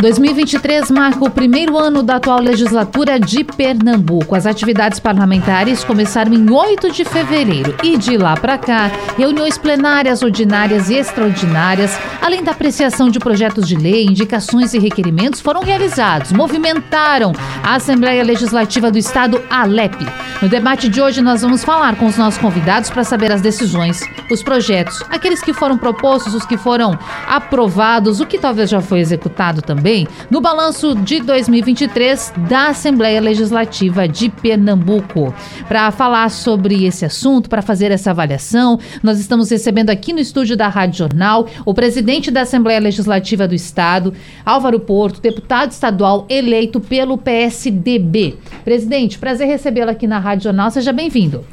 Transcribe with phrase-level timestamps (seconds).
[0.00, 4.36] 2023 marca o primeiro ano da atual legislatura de Pernambuco.
[4.36, 10.22] As atividades parlamentares começaram em 8 de fevereiro e de lá para cá, reuniões plenárias,
[10.22, 16.30] ordinárias e extraordinárias, além da apreciação de projetos de lei, indicações e requerimentos foram realizados,
[16.30, 17.32] movimentaram
[17.64, 20.06] a Assembleia Legislativa do Estado, ALEP.
[20.40, 24.00] No debate de hoje, nós vamos falar com os nossos convidados para saber as decisões,
[24.30, 29.00] os projetos, aqueles que foram propostos, os que foram aprovados, o que talvez já foi
[29.00, 35.34] executado também também no balanço de 2023 da Assembleia Legislativa de Pernambuco.
[35.66, 40.56] Para falar sobre esse assunto, para fazer essa avaliação, nós estamos recebendo aqui no estúdio
[40.56, 44.12] da Rádio Jornal o presidente da Assembleia Legislativa do Estado,
[44.44, 48.36] Álvaro Porto, deputado estadual eleito pelo PSDB.
[48.64, 50.70] Presidente, prazer recebê-lo aqui na Rádio Jornal.
[50.70, 51.44] Seja bem-vindo.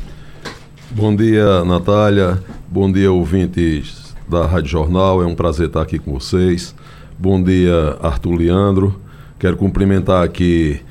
[0.92, 2.44] Bom dia, Natália.
[2.68, 5.24] Bom dia, ouvintes da Rádio Jornal.
[5.24, 6.76] É um prazer estar aqui com vocês.
[7.18, 9.00] Bom dia, Arthur Leandro.
[9.40, 10.82] Quero cumprimentar aqui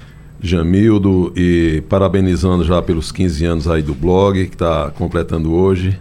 [0.41, 5.99] Jamildo e parabenizando já pelos 15 anos aí do blog que está completando hoje.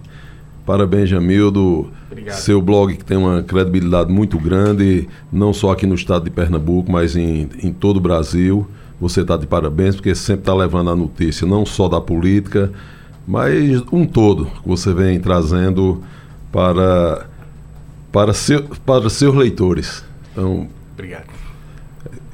[0.65, 1.91] Parabéns, Jamildo.
[2.09, 2.35] Obrigado.
[2.37, 6.89] Seu blog que tem uma credibilidade muito grande, não só aqui no estado de Pernambuco,
[6.89, 8.65] mas em, em todo o Brasil.
[9.01, 12.71] Você está de parabéns, porque sempre está levando a notícia, não só da política,
[13.27, 16.01] mas um todo que você vem trazendo
[16.49, 17.25] para,
[18.09, 20.12] para, seu, para seus leitores.
[20.33, 21.25] Então, Obrigado.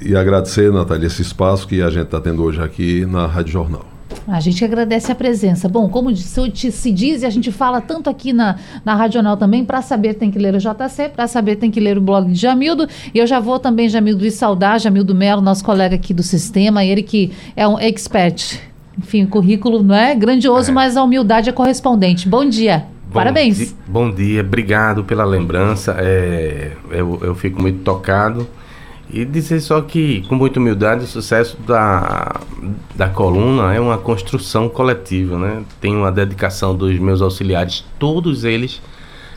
[0.01, 3.85] E agradecer, Natália, esse espaço que a gente está tendo hoje aqui na Rádio Jornal.
[4.27, 5.69] A gente agradece a presença.
[5.69, 9.63] Bom, como se diz e a gente fala tanto aqui na, na Rádio Jornal também,
[9.63, 12.35] para saber tem que ler o JC, para saber tem que ler o blog de
[12.35, 12.87] Jamildo.
[13.13, 16.83] E eu já vou também, Jamildo, e saudar Jamildo Melo, nosso colega aqui do sistema,
[16.83, 18.59] ele que é um expert.
[18.97, 20.73] Enfim, o currículo não é grandioso, é.
[20.73, 22.27] mas a humildade é correspondente.
[22.27, 22.85] Bom dia.
[23.09, 23.57] Bom Parabéns.
[23.57, 25.95] Di bom dia, obrigado pela lembrança.
[25.97, 28.47] É, eu, eu fico muito tocado.
[29.11, 32.39] E dizer só que, com muita humildade, o sucesso da,
[32.93, 35.63] da coluna é uma construção coletiva, né?
[35.81, 38.79] Tem uma dedicação dos meus auxiliares, todos eles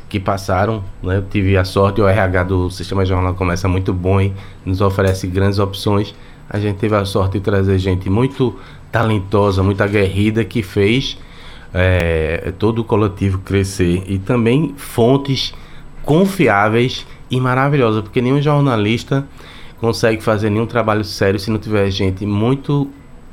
[0.06, 1.16] que passaram, né?
[1.16, 4.34] Eu tive a sorte, o RH do Sistema Jornal começa muito bom e
[4.66, 6.14] nos oferece grandes opções.
[6.46, 8.54] A gente teve a sorte de trazer gente muito
[8.90, 11.16] talentosa, muito aguerrida, que fez
[11.72, 15.54] é, todo o coletivo crescer e também fontes
[16.02, 19.26] confiáveis e maravilhosas, porque nenhum jornalista
[19.80, 22.88] consegue fazer nenhum trabalho sério se não tiver gente muito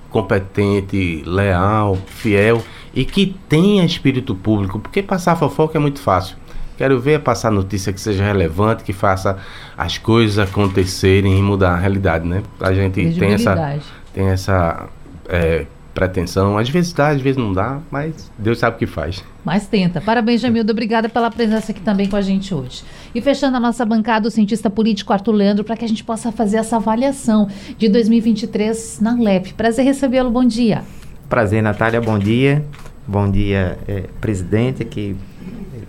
[0.09, 2.63] competente, leal, fiel
[2.93, 6.37] e que tenha espírito público, porque passar fofoca é muito fácil.
[6.77, 9.37] Quero ver passar notícia que seja relevante, que faça
[9.77, 12.41] as coisas acontecerem e mudar a realidade, né?
[12.59, 13.79] A gente tem essa,
[14.13, 14.87] tem essa
[15.27, 15.65] é,
[15.99, 16.57] pretensão.
[16.57, 19.21] Às vezes dá, às vezes não dá, mas Deus sabe o que faz.
[19.43, 19.99] Mas tenta.
[19.99, 20.71] Parabéns, Jamildo.
[20.71, 22.83] Obrigada pela presença aqui também com a gente hoje.
[23.13, 26.31] E fechando a nossa bancada, o cientista político Arthur Leandro, para que a gente possa
[26.31, 29.53] fazer essa avaliação de 2023 na LEP.
[29.55, 30.31] Prazer recebê-lo.
[30.31, 30.83] Bom dia.
[31.27, 31.99] Prazer, Natália.
[31.99, 32.63] Bom dia.
[33.05, 35.17] Bom dia, é, presidente, que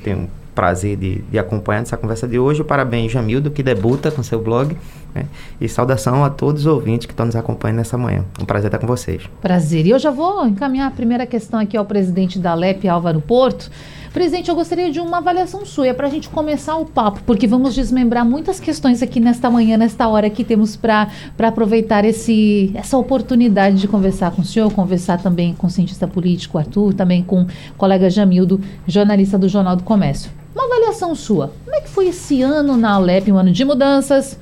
[0.03, 2.65] tem um prazer de, de acompanhar essa conversa de hoje.
[2.65, 4.77] Parabéns, Jamildo, que debuta com seu blog.
[5.15, 5.25] Né?
[5.61, 8.25] E saudação a todos os ouvintes que estão nos acompanhando nessa manhã.
[8.41, 9.23] Um prazer estar com vocês.
[9.41, 9.87] Prazer.
[9.87, 13.71] E eu já vou encaminhar a primeira questão aqui ao presidente da LEP, Álvaro Porto.
[14.13, 17.77] Presidente, eu gostaria de uma avaliação sua para a gente começar o papo, porque vamos
[17.77, 23.77] desmembrar muitas questões aqui nesta manhã, nesta hora que temos para aproveitar esse, essa oportunidade
[23.77, 27.47] de conversar com o senhor, conversar também com o cientista político Arthur, também com o
[27.79, 30.29] colega Jamildo, jornalista do Jornal do Comércio.
[30.53, 31.53] Uma avaliação sua.
[31.65, 34.37] Como é que foi esse ano na Alep, um ano de mudanças?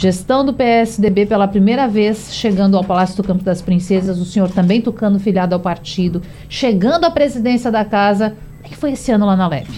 [0.00, 4.48] Gestão do PSDB pela primeira vez, chegando ao Palácio do Campo das Princesas, o senhor
[4.48, 8.28] também tocando filiado ao partido, chegando à presidência da casa.
[8.28, 9.68] Como é que foi esse ano lá na Alep?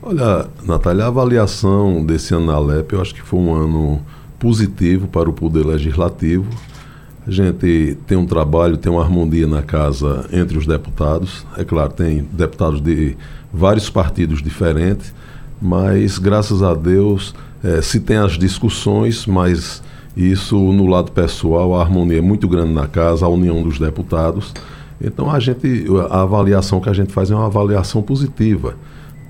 [0.00, 4.00] Olha, Natália, a avaliação desse ano na Alep, eu acho que foi um ano
[4.38, 6.48] positivo para o Poder Legislativo.
[7.26, 11.44] A gente tem um trabalho, tem uma harmonia na casa entre os deputados.
[11.58, 13.16] É claro, tem deputados de
[13.52, 15.12] vários partidos diferentes,
[15.60, 19.82] mas graças a Deus é, se tem as discussões, mas
[20.16, 24.54] isso no lado pessoal, a harmonia é muito grande na casa, a união dos deputados.
[25.02, 28.76] Então a gente, a avaliação que a gente faz é uma avaliação positiva.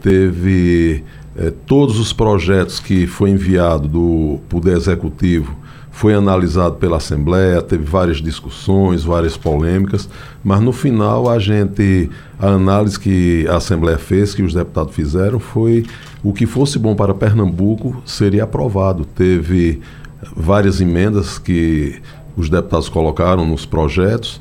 [0.00, 1.02] Teve
[1.36, 5.56] é, todos os projetos que foi enviado do Poder Executivo
[5.90, 10.06] foi analisado pela Assembleia, teve várias discussões, várias polêmicas,
[10.44, 15.40] mas no final a gente, a análise que a Assembleia fez, que os deputados fizeram,
[15.40, 15.86] foi
[16.22, 19.04] o que fosse bom para Pernambuco seria aprovado.
[19.04, 19.80] Teve
[20.34, 22.00] várias emendas que
[22.36, 24.40] os deputados colocaram nos projetos,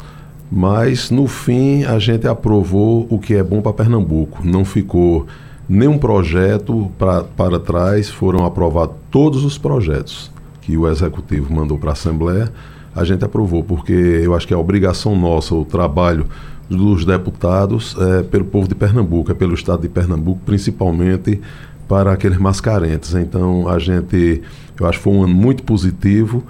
[0.51, 4.45] mas no fim a gente aprovou o que é bom para Pernambuco.
[4.45, 5.25] Não ficou
[5.67, 10.31] nenhum projeto pra, para trás, foram aprovados todos os projetos
[10.61, 12.51] que o Executivo mandou para a Assembleia,
[12.95, 16.25] a gente aprovou, porque eu acho que é obrigação nossa, o trabalho
[16.69, 21.39] dos deputados é pelo povo de Pernambuco, é pelo estado de Pernambuco, principalmente
[21.87, 23.13] para aqueles mais carentes.
[23.13, 24.41] Então a gente,
[24.79, 26.43] eu acho que foi um ano muito positivo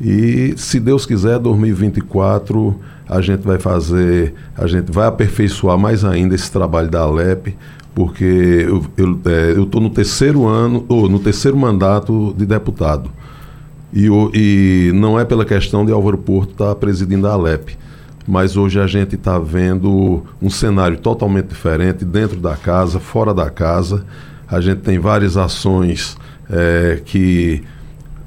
[0.00, 2.74] e se Deus quiser, 2024
[3.06, 7.56] a gente vai fazer, a gente vai aperfeiçoar mais ainda esse trabalho da Alep,
[7.94, 8.84] porque eu
[9.64, 13.10] estou é, no terceiro ano, ou no terceiro mandato de deputado.
[13.92, 17.76] E, e não é pela questão de Álvaro Porto estar tá presidindo a Alep,
[18.26, 23.50] mas hoje a gente está vendo um cenário totalmente diferente dentro da casa, fora da
[23.50, 24.04] casa.
[24.46, 26.16] A gente tem várias ações
[26.48, 27.62] é, que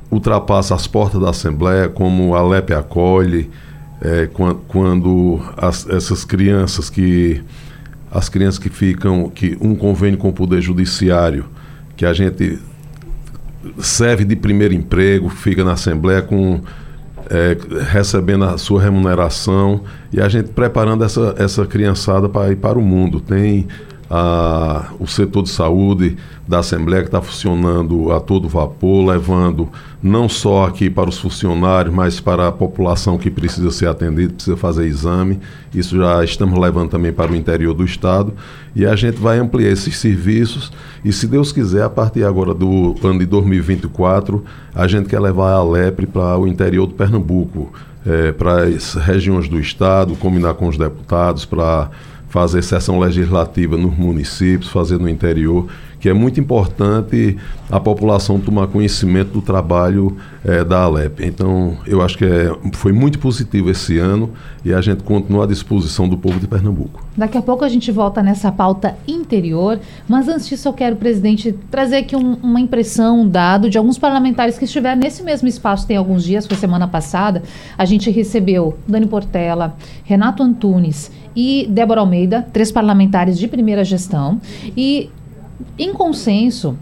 [0.10, 3.50] ultrapassam as portas da Assembleia, como a Alep acolhe,
[4.02, 7.42] é, quando, quando as, essas crianças que
[8.12, 11.46] as crianças que ficam que um convênio com o poder judiciário
[11.96, 12.60] que a gente
[13.80, 16.62] serve de primeiro emprego, fica na Assembleia com
[17.30, 17.58] é,
[17.92, 19.82] recebendo a sua remuneração
[20.12, 23.20] e a gente preparando essa, essa criançada para ir para o mundo.
[23.20, 23.68] Tem
[24.16, 26.18] a, o setor de saúde
[26.48, 29.68] da Assembleia que está funcionando a todo vapor, levando
[30.04, 34.56] não só aqui para os funcionários, mas para a população que precisa ser atendida, precisa
[34.56, 35.40] fazer exame.
[35.74, 38.36] Isso já estamos levando também para o interior do estado
[38.76, 40.72] e a gente vai ampliar esses serviços
[41.04, 44.46] e se Deus quiser, a partir agora do ano de 2024,
[44.76, 47.74] a gente quer levar a lepre para o interior do Pernambuco,
[48.06, 51.90] é, para as regiões do estado, combinar com os deputados para
[52.34, 55.68] fazer sessão legislativa nos municípios, fazer no interior,
[56.04, 57.38] que é muito importante
[57.72, 61.26] a população tomar conhecimento do trabalho é, da Alep.
[61.26, 64.32] Então, eu acho que é, foi muito positivo esse ano
[64.66, 67.08] e a gente continua à disposição do povo de Pernambuco.
[67.16, 71.56] Daqui a pouco a gente volta nessa pauta interior, mas antes disso eu quero, presidente,
[71.72, 75.88] trazer aqui um, uma impressão, um dado de alguns parlamentares que estiveram nesse mesmo espaço
[75.88, 77.44] tem alguns dias, foi semana passada.
[77.78, 84.42] A gente recebeu Dani Portela, Renato Antunes e Débora Almeida, três parlamentares de primeira gestão,
[84.76, 85.10] e
[85.78, 86.78] em consenso,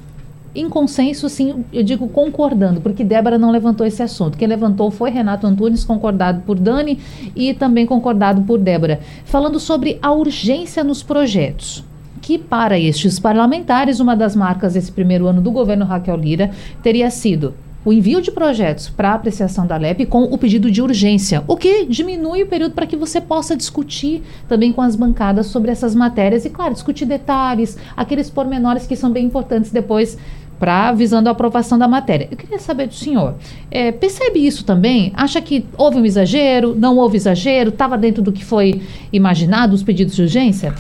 [0.54, 4.38] em consenso, sim, eu digo concordando, porque Débora não levantou esse assunto.
[4.38, 7.00] Quem levantou foi Renato Antunes, concordado por Dani
[7.36, 11.86] e também concordado por Débora, falando sobre a urgência nos projetos.
[12.22, 16.52] Que para estes parlamentares, uma das marcas desse primeiro ano do governo Raquel Lira
[16.84, 21.44] teria sido o envio de projetos para apreciação da LEP com o pedido de urgência,
[21.48, 25.72] o que diminui o período para que você possa discutir também com as bancadas sobre
[25.72, 30.18] essas matérias e, claro, discutir detalhes, aqueles pormenores que são bem importantes depois
[30.60, 32.28] para visando a aprovação da matéria.
[32.30, 33.34] Eu queria saber do senhor,
[33.72, 35.12] é, percebe isso também?
[35.16, 36.76] Acha que houve um exagero?
[36.76, 37.70] Não houve exagero?
[37.70, 38.80] Estava dentro do que foi
[39.12, 40.76] imaginado os pedidos de urgência?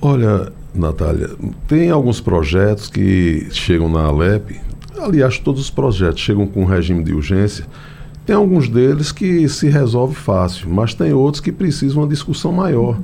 [0.00, 1.28] Olha, Natália,
[1.66, 4.58] tem alguns projetos que chegam na Alep
[5.04, 7.64] aliás, todos os projetos chegam com regime de urgência.
[8.26, 12.98] Tem alguns deles que se resolve fácil, mas tem outros que precisam uma discussão maior.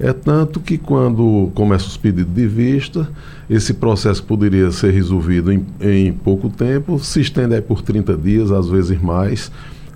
[0.00, 3.08] É tanto que quando começam os pedidos de vista,
[3.50, 8.68] esse processo poderia ser resolvido em, em pouco tempo, se estende por 30 dias, às
[8.68, 9.50] vezes mais.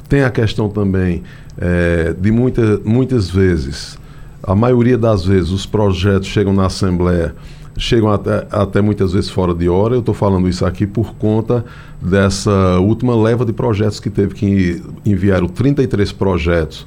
[0.08, 1.22] Tem a questão também
[1.56, 3.98] é, de muita, muitas vezes,
[4.42, 7.34] a maioria das vezes, os projetos chegam na Assembleia
[7.76, 9.94] chegam até, até muitas vezes fora de hora.
[9.94, 11.64] Eu estou falando isso aqui por conta
[12.00, 16.84] dessa última leva de projetos que teve que enviar 33 projetos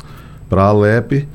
[0.50, 1.28] para a Alep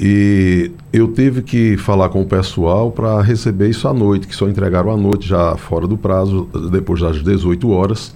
[0.00, 4.48] e eu tive que falar com o pessoal para receber isso à noite, que só
[4.48, 8.14] entregaram à noite, já fora do prazo, depois das 18 horas.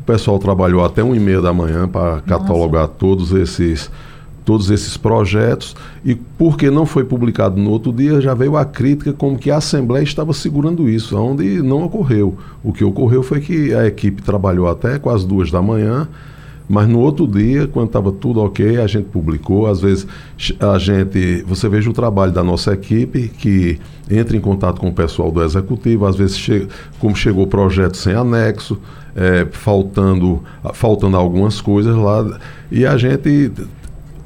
[0.00, 3.90] O pessoal trabalhou até 1 e meia da manhã para catalogar todos esses
[4.44, 9.12] todos esses projetos e porque não foi publicado no outro dia já veio a crítica
[9.12, 12.36] como que a Assembleia estava segurando isso, onde não ocorreu.
[12.62, 16.08] O que ocorreu foi que a equipe trabalhou até quase duas da manhã,
[16.68, 19.66] mas no outro dia, quando estava tudo ok, a gente publicou.
[19.66, 20.06] Às vezes
[20.58, 23.78] a gente, você veja o trabalho da nossa equipe que
[24.10, 26.66] entra em contato com o pessoal do executivo, às vezes che
[26.98, 28.78] como chegou o projeto sem anexo,
[29.14, 32.38] é, faltando, faltando algumas coisas lá,
[32.70, 33.52] e a gente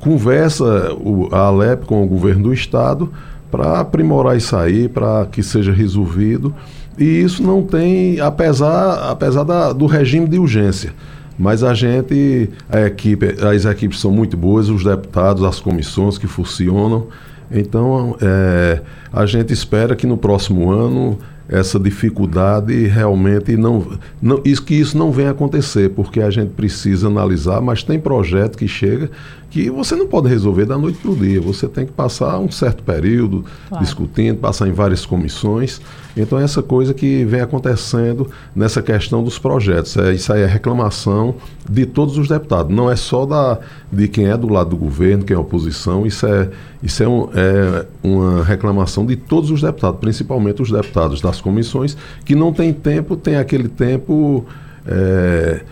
[0.06, 0.96] conversa
[1.32, 3.10] a Alep com o governo do estado
[3.50, 6.54] para aprimorar isso aí, para que seja resolvido.
[6.96, 10.94] E isso não tem, apesar, apesar da, do regime de urgência.
[11.36, 16.28] Mas a gente, a equipe, as equipes são muito boas, os deputados, as comissões que
[16.28, 17.08] funcionam.
[17.50, 18.80] Então, é,
[19.12, 23.86] a gente espera que no próximo ano essa dificuldade realmente não,
[24.20, 28.58] não isso que isso não venha acontecer, porque a gente precisa analisar, mas tem projeto
[28.58, 29.10] que chega
[29.56, 31.40] que você não pode resolver da noite para o dia.
[31.40, 33.82] Você tem que passar um certo período claro.
[33.82, 35.80] discutindo, passar em várias comissões.
[36.14, 39.96] Então, essa coisa que vem acontecendo nessa questão dos projetos.
[39.96, 41.36] É, isso aí é reclamação
[41.66, 42.74] de todos os deputados.
[42.74, 43.58] Não é só da,
[43.90, 46.04] de quem é do lado do governo, quem é oposição.
[46.04, 46.50] Isso é,
[46.82, 51.96] isso é, um, é uma reclamação de todos os deputados, principalmente os deputados das comissões,
[52.26, 54.44] que não tem tempo, tem aquele tempo.
[54.86, 55.62] É,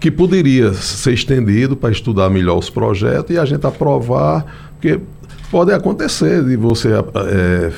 [0.00, 4.98] que poderia ser estendido para estudar melhor os projetos e a gente aprovar, porque
[5.50, 7.70] pode acontecer de você é,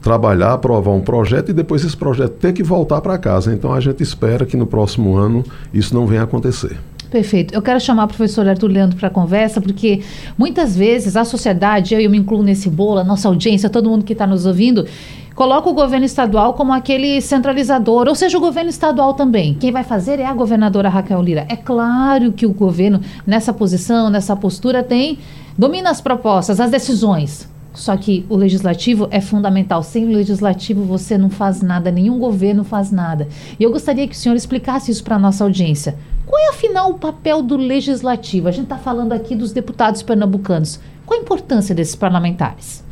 [0.00, 3.52] trabalhar, aprovar um projeto e depois esse projeto ter que voltar para casa.
[3.52, 6.78] Então a gente espera que no próximo ano isso não venha a acontecer.
[7.10, 7.52] Perfeito.
[7.52, 10.02] Eu quero chamar o professor Arthur Leandro para a conversa, porque
[10.38, 14.04] muitas vezes a sociedade, eu, eu me incluo nesse bolo, a nossa audiência, todo mundo
[14.04, 14.86] que está nos ouvindo,
[15.34, 19.54] coloca o governo estadual como aquele centralizador, ou seja, o governo estadual também.
[19.54, 21.46] Quem vai fazer é a governadora Raquel Lira.
[21.48, 25.18] É claro que o governo, nessa posição, nessa postura, tem
[25.58, 27.48] domina as propostas, as decisões.
[27.72, 29.82] Só que o legislativo é fundamental.
[29.82, 33.28] Sem o legislativo você não faz nada, nenhum governo faz nada.
[33.58, 35.96] E eu gostaria que o senhor explicasse isso para a nossa audiência.
[36.30, 38.46] Qual é, afinal, o papel do legislativo?
[38.46, 40.78] A gente está falando aqui dos deputados pernambucanos.
[41.04, 42.84] Qual a importância desses parlamentares?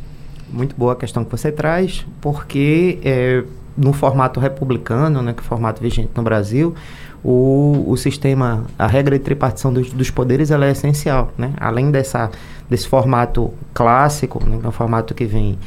[0.51, 3.45] Muito boa a questão que você traz, porque é,
[3.77, 6.75] no formato republicano, né, que é o formato vigente no Brasil,
[7.23, 11.53] o, o sistema, a regra de tripartição dos, dos poderes, ela é essencial, né?
[11.61, 12.29] Além dessa,
[12.69, 15.57] desse formato clássico, né, que é um formato que vem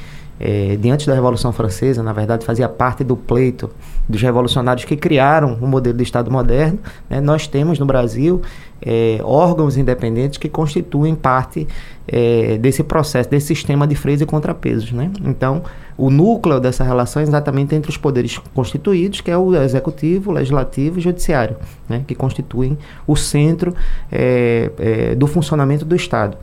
[0.42, 3.70] é, diante da Revolução Francesa, na verdade, fazia parte do pleito
[4.08, 6.80] dos revolucionários que criaram o modelo de Estado moderno.
[7.08, 7.20] Né?
[7.20, 8.42] Nós temos no Brasil
[8.84, 11.68] é, órgãos independentes que constituem parte
[12.08, 14.90] é, desse processo, desse sistema de freios e contrapesos.
[14.90, 15.12] Né?
[15.24, 15.62] Então,
[15.96, 20.34] o núcleo dessa relação é exatamente entre os poderes constituídos, que é o executivo, o
[20.34, 21.56] legislativo e o judiciário,
[21.88, 22.02] né?
[22.04, 23.72] que constituem o centro
[24.10, 26.36] é, é, do funcionamento do Estado.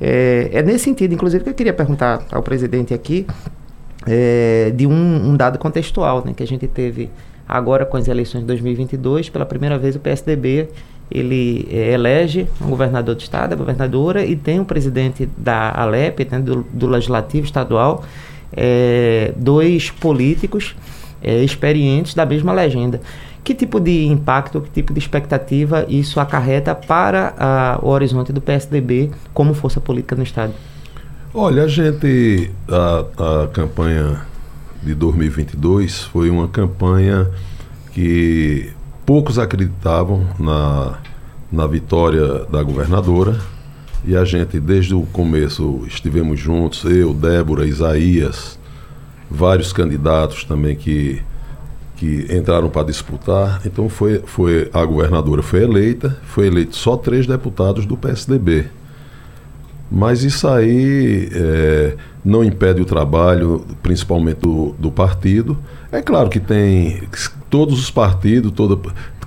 [0.00, 3.26] É, é, nesse sentido, inclusive, que eu queria perguntar ao presidente aqui
[4.06, 7.10] é, de um, um, dado contextual, né, que a gente teve
[7.48, 10.68] agora com as eleições de 2022, pela primeira vez o PSDB
[11.10, 16.26] ele é, elege um governador de estado, a governadora, e tem um presidente da Alep,
[16.30, 18.04] né, do, do, legislativo estadual,
[18.52, 20.74] é, dois políticos
[21.22, 23.00] é, experientes da mesma legenda.
[23.46, 28.40] Que tipo de impacto, que tipo de expectativa isso acarreta para a, o horizonte do
[28.40, 30.52] PSDB como força política no Estado?
[31.32, 34.20] Olha, a gente, a, a campanha
[34.82, 37.30] de 2022 foi uma campanha
[37.92, 38.72] que
[39.06, 40.98] poucos acreditavam na,
[41.52, 43.38] na vitória da governadora
[44.04, 48.58] e a gente, desde o começo, estivemos juntos, eu, Débora, Isaías,
[49.30, 51.22] vários candidatos também que
[51.96, 53.60] que entraram para disputar.
[53.64, 58.66] Então foi, foi a governadora foi eleita, foi eleito só três deputados do PSDB.
[59.90, 65.56] Mas isso aí é, não impede o trabalho, principalmente do, do, partido.
[65.92, 67.02] É claro que tem
[67.48, 68.76] todos os partidos, toda,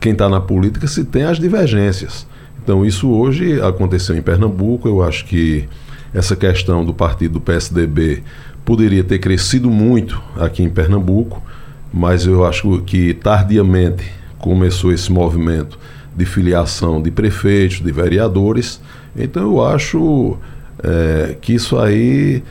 [0.01, 2.27] quem está na política, se tem as divergências.
[2.61, 4.87] Então isso hoje aconteceu em Pernambuco.
[4.87, 5.67] Eu acho que
[6.13, 8.21] essa questão do partido do PSDB
[8.65, 11.41] poderia ter crescido muito aqui em Pernambuco
[11.91, 14.05] mas eu acho que tardiamente
[14.37, 15.77] começou esse movimento
[16.15, 18.81] de filiação de prefeitos, de vereadores.
[19.15, 20.37] Então eu acho
[20.83, 22.43] é, que isso aí,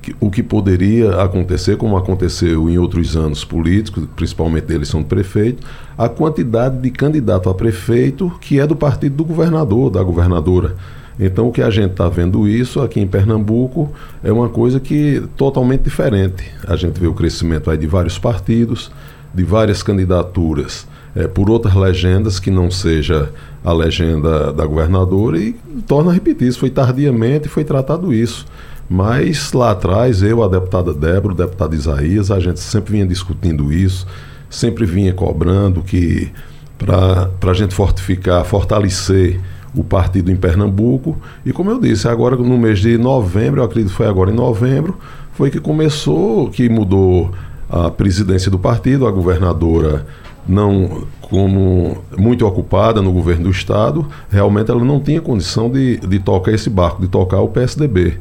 [0.00, 5.06] que, o que poderia acontecer, como aconteceu em outros anos políticos, principalmente da eleição de
[5.06, 10.76] prefeito, a quantidade de candidato a prefeito que é do partido do governador, da governadora.
[11.18, 13.92] Então o que a gente está vendo isso aqui em Pernambuco
[14.22, 16.44] é uma coisa que totalmente diferente.
[16.66, 18.90] A gente vê o crescimento aí de vários partidos,
[19.34, 23.30] de várias candidaturas é, por outras legendas que não seja
[23.64, 25.52] a legenda da governadora e
[25.86, 28.46] torna a repetir, isso foi tardiamente foi tratado isso.
[28.88, 33.72] Mas lá atrás, eu, a deputada Débora, o deputado Isaías, a gente sempre vinha discutindo
[33.72, 34.06] isso,
[34.50, 36.30] sempre vinha cobrando que
[36.76, 39.40] para a gente fortificar, fortalecer
[39.74, 41.16] o partido em Pernambuco.
[41.44, 44.34] E como eu disse, agora no mês de novembro, eu acredito que foi agora em
[44.34, 44.98] novembro,
[45.32, 47.30] foi que começou, que mudou
[47.68, 50.04] a presidência do partido, a governadora
[50.46, 56.18] não como muito ocupada no governo do estado, realmente ela não tinha condição de, de
[56.18, 58.18] tocar esse barco, de tocar o PSDB.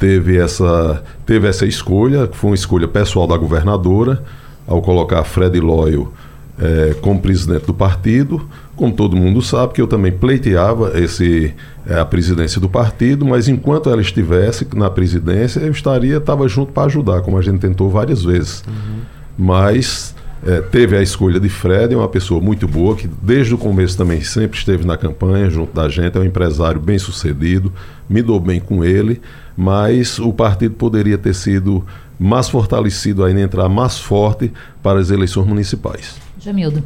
[0.00, 4.24] Teve essa, teve essa escolha, que foi uma escolha pessoal da governadora,
[4.66, 6.12] ao colocar Fred Loyo
[6.58, 8.48] é, como presidente do partido,
[8.80, 11.54] como todo mundo sabe, que eu também pleiteava esse,
[11.86, 16.72] é, a presidência do partido, mas enquanto ela estivesse na presidência, eu estaria, estava junto
[16.72, 18.64] para ajudar, como a gente tentou várias vezes.
[18.66, 19.00] Uhum.
[19.36, 20.14] mas
[20.46, 23.98] é, teve a escolha de Fred, é uma pessoa muito boa, que desde o começo
[23.98, 27.70] também sempre esteve na campanha junto da gente, é um empresário bem sucedido,
[28.08, 29.20] me dou bem com ele,
[29.54, 31.84] mas o partido poderia ter sido
[32.18, 34.50] mais fortalecido ainda, entrar mais forte
[34.82, 36.16] para as eleições municipais.
[36.38, 36.82] Jamildo.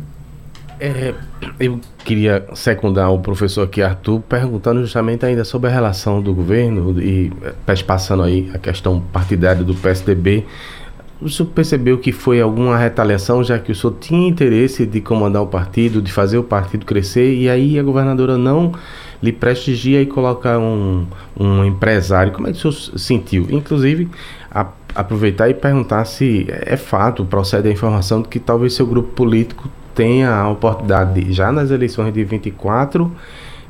[0.87, 1.15] É,
[1.59, 7.01] eu queria secundar o professor aqui, Arthur, perguntando justamente ainda sobre a relação do governo
[7.01, 7.33] e
[7.67, 10.45] é, passando aí a questão partidária do PSDB
[11.23, 15.41] o senhor percebeu que foi alguma retaliação, já que o senhor tinha interesse de comandar
[15.41, 18.73] o partido, de fazer o partido crescer, e aí a governadora não
[19.23, 21.07] lhe prestigia e coloca um,
[21.39, 22.31] um empresário.
[22.31, 23.47] Como é que o senhor sentiu?
[23.49, 24.07] Inclusive,
[24.51, 29.09] a, aproveitar e perguntar se é fato, procede a informação de que talvez seu grupo
[29.15, 33.11] político tenha a oportunidade, de, já nas eleições de 24,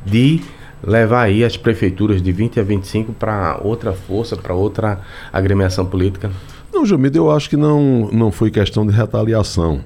[0.04, 0.40] de
[0.82, 5.00] levar aí as prefeituras de 20 a 25 para outra força, para outra
[5.32, 6.30] agremiação política?
[6.72, 9.80] Não, Jamida, eu acho que não, não foi questão de retaliação.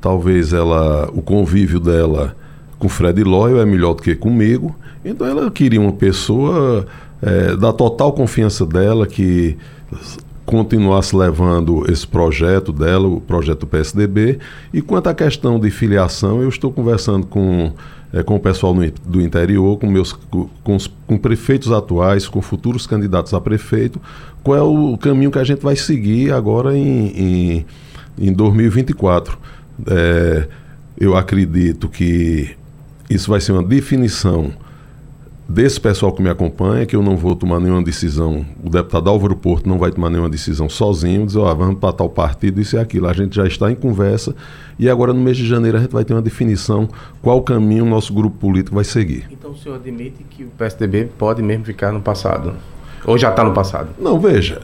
[0.00, 2.36] Talvez ela, o convívio dela
[2.78, 4.74] com Fred Loyal é melhor do que comigo.
[5.04, 6.86] Então ela queria uma pessoa
[7.22, 9.56] é, da total confiança dela que
[10.44, 14.38] continuasse levando esse projeto dela, o projeto PSDB.
[14.72, 17.72] E quanto à questão de filiação, eu estou conversando com,
[18.12, 18.74] é, com o pessoal
[19.06, 24.00] do interior, com, meus, com, os, com prefeitos atuais, com futuros candidatos a prefeito,
[24.42, 27.66] qual é o caminho que a gente vai seguir agora em, em,
[28.18, 29.38] em 2024.
[29.86, 30.48] É,
[30.98, 32.50] eu acredito que
[33.08, 34.52] isso vai ser uma definição
[35.48, 39.36] desse pessoal que me acompanha, que eu não vou tomar nenhuma decisão, o deputado Álvaro
[39.36, 42.78] Porto não vai tomar nenhuma decisão sozinho, dizer, oh, vamos para tal partido, isso e
[42.78, 43.06] aquilo.
[43.06, 44.34] A gente já está em conversa
[44.78, 46.88] e agora no mês de janeiro a gente vai ter uma definição
[47.20, 49.26] qual caminho o nosso grupo político vai seguir.
[49.30, 52.54] Então o senhor admite que o PSDB pode mesmo ficar no passado?
[53.04, 53.90] Ou já está no passado?
[53.98, 54.62] Não, veja.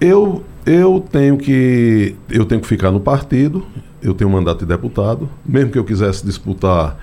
[0.00, 3.64] Eu, eu tenho que eu tenho que ficar no partido,
[4.02, 6.96] eu tenho um mandato de deputado, mesmo que eu quisesse disputar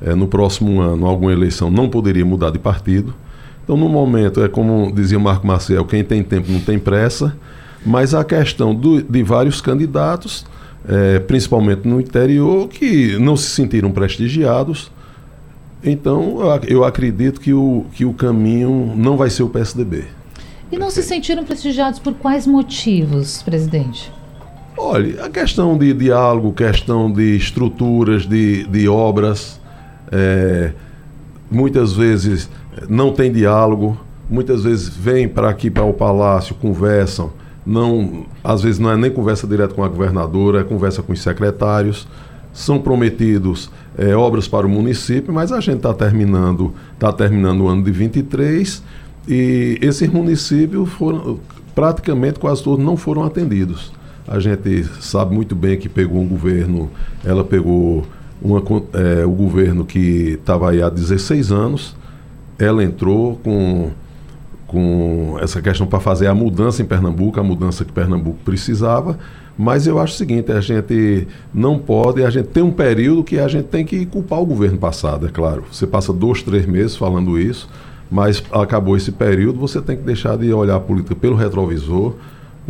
[0.00, 3.14] é, no próximo ano alguma eleição, não poderia mudar de partido.
[3.62, 7.36] Então, no momento, é como dizia Marco Marcel, quem tem tempo não tem pressa,
[7.84, 10.44] mas a questão do, de vários candidatos,
[10.88, 14.90] é, principalmente no interior, que não se sentiram prestigiados,
[15.82, 20.04] então, eu acredito que o, que o caminho não vai ser o PSDB.
[20.70, 24.12] E não se sentiram prestigiados por quais motivos, presidente?
[24.76, 29.59] Olha, a questão de diálogo, questão de estruturas, de, de obras,
[30.10, 30.72] é,
[31.50, 32.50] muitas vezes
[32.88, 37.30] não tem diálogo, muitas vezes vêm para aqui, para o palácio, conversam,
[37.64, 41.20] não, às vezes não é nem conversa direto com a governadora, é conversa com os
[41.20, 42.08] secretários,
[42.52, 47.68] são prometidos é, obras para o município, mas a gente está terminando, tá terminando o
[47.68, 48.82] ano de 23
[49.28, 51.38] e esses municípios foram
[51.74, 53.92] praticamente quase todos não foram atendidos.
[54.26, 56.90] A gente sabe muito bem que pegou um governo,
[57.24, 58.04] ela pegou
[58.42, 58.62] uma,
[58.94, 61.96] é, o governo que estava aí há 16 anos,
[62.58, 63.90] ela entrou com,
[64.66, 69.18] com essa questão para fazer a mudança em Pernambuco, a mudança que Pernambuco precisava,
[69.56, 73.38] mas eu acho o seguinte, a gente não pode, a gente tem um período que
[73.38, 75.64] a gente tem que culpar o governo passado, é claro.
[75.70, 77.68] Você passa dois, três meses falando isso,
[78.10, 82.14] mas acabou esse período, você tem que deixar de olhar a política pelo retrovisor,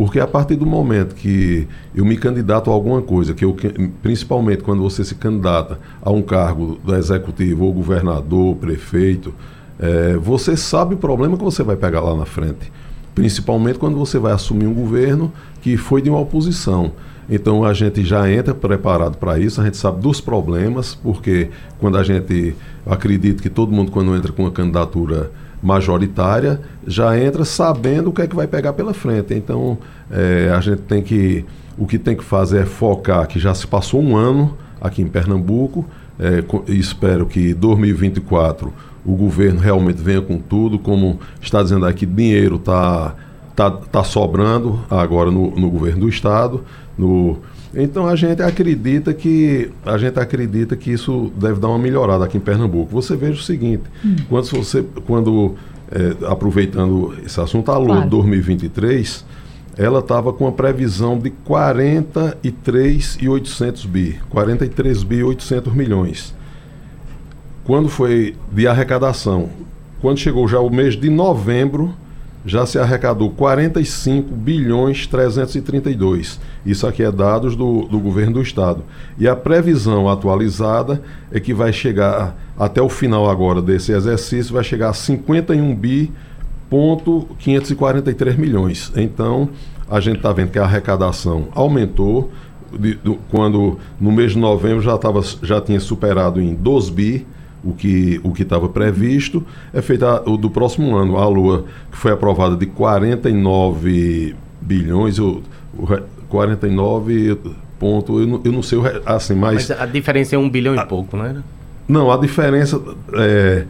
[0.01, 3.55] porque a partir do momento que eu me candidato a alguma coisa, que eu,
[4.03, 9.35] principalmente quando você se candidata a um cargo do executivo, ou governador, prefeito,
[9.79, 12.73] é, você sabe o problema que você vai pegar lá na frente.
[13.15, 16.93] Principalmente quando você vai assumir um governo que foi de uma oposição.
[17.29, 21.99] Então a gente já entra preparado para isso, a gente sabe dos problemas, porque quando
[21.99, 25.31] a gente acredita que todo mundo, quando entra com uma candidatura
[25.63, 29.35] majoritária, já entra sabendo o que é que vai pegar pela frente.
[29.35, 29.79] Então
[30.11, 31.45] é, a gente tem que.
[31.79, 35.09] O que tem que fazer é focar que já se passou um ano aqui em
[35.09, 35.87] Pernambuco.
[36.19, 38.73] É, espero que 2024
[39.05, 43.15] o governo realmente venha com tudo, como está dizendo aqui, dinheiro está
[43.57, 46.65] tá, tá sobrando agora no, no governo do estado.
[46.99, 47.39] No,
[47.75, 52.37] então a gente acredita que a gente acredita que isso deve dar uma melhorada aqui
[52.37, 52.91] em Pernambuco.
[52.93, 54.17] Você veja o seguinte, hum.
[54.29, 55.55] quando você quando
[55.91, 58.11] é, aproveitando esse assunto, a Lua claro.
[58.11, 59.25] 2023,
[59.77, 66.35] ela estava com a previsão de 43,800 bi, 43 bi 800 milhões
[67.71, 69.49] quando foi de arrecadação,
[70.01, 71.95] quando chegou já o mês de novembro,
[72.45, 76.41] já se arrecadou 45 bilhões 332.
[76.65, 78.83] Isso aqui é dados do, do governo do estado.
[79.19, 84.65] E a previsão atualizada é que vai chegar até o final agora desse exercício vai
[84.65, 86.13] chegar a 51 bi
[86.69, 88.93] ponto 543 milhões.
[88.97, 89.49] Então,
[89.91, 92.31] a gente está vendo que a arrecadação aumentou.
[92.73, 97.27] De, do, quando no mês de novembro já, tava, já tinha superado em 12 bi
[97.65, 99.45] o que o que estava previsto.
[99.73, 105.43] É feita o do próximo ano, a Lua, que foi aprovada de 49 bilhões, o,
[105.77, 105.87] o
[106.29, 107.39] 49
[107.81, 109.69] ponto, eu não, eu não sei, assim, mas...
[109.69, 111.43] Mas a diferença é um bilhão a, e pouco, não era?
[111.89, 112.81] Não, a diferença
[113.15, 113.65] é...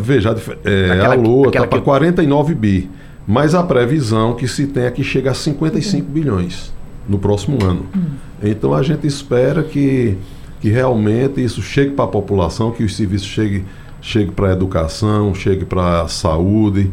[0.00, 2.90] Veja, a, é, aquela, a Lua está para 49 bi,
[3.26, 6.72] mas a previsão que se tem é que chega a 55 bilhões
[7.08, 7.86] no próximo ano.
[7.94, 8.04] Hum.
[8.42, 10.16] Então a gente espera que,
[10.60, 13.64] que realmente isso chegue para a população, que os serviços cheguem
[14.00, 16.90] chegue para a educação, chegue para a saúde.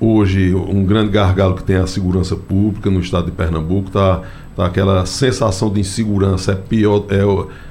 [0.00, 4.22] Hoje, um grande gargalo que tem a segurança pública no estado de Pernambuco está
[4.54, 7.22] tá aquela sensação de insegurança é pior é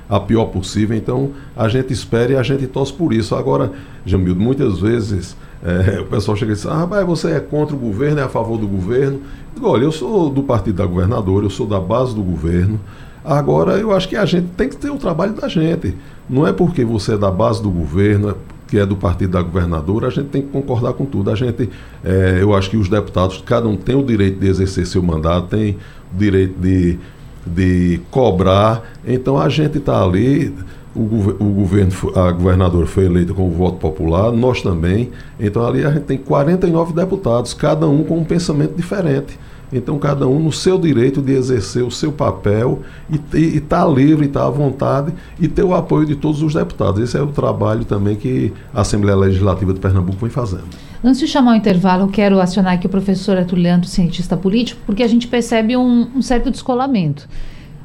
[0.07, 0.95] a pior possível.
[0.95, 3.35] Então a gente espera e a gente torce por isso.
[3.35, 3.71] Agora
[4.05, 7.79] Jamildo muitas vezes é, o pessoal chega e diz ah rapaz, você é contra o
[7.79, 9.15] governo é a favor do governo?
[9.15, 12.79] Eu digo, olha eu sou do partido da governadora eu sou da base do governo
[13.25, 15.95] agora eu acho que a gente tem que ter o trabalho da gente
[16.29, 18.35] não é porque você é da base do governo
[18.67, 21.29] que é do partido da governadora, a gente tem que concordar com tudo.
[21.29, 21.69] A gente,
[22.03, 25.49] é, eu acho que os deputados, cada um tem o direito de exercer seu mandato,
[25.49, 25.77] tem
[26.13, 26.97] o direito de,
[27.45, 28.81] de cobrar.
[29.05, 30.51] Então a gente está ali,
[30.95, 35.11] o, governo, a governadora foi eleita com o voto popular, nós também.
[35.39, 39.38] Então ali a gente tem 49 deputados, cada um com um pensamento diferente.
[39.77, 44.25] Então, cada um no seu direito de exercer o seu papel e estar tá livre,
[44.25, 47.01] estar tá à vontade e ter o apoio de todos os deputados.
[47.01, 50.63] Esse é o trabalho também que a Assembleia Legislativa de Pernambuco vem fazendo.
[51.03, 54.81] Antes de chamar o intervalo, eu quero acionar aqui o professor Arthur Leandro, cientista político,
[54.85, 57.27] porque a gente percebe um, um certo descolamento.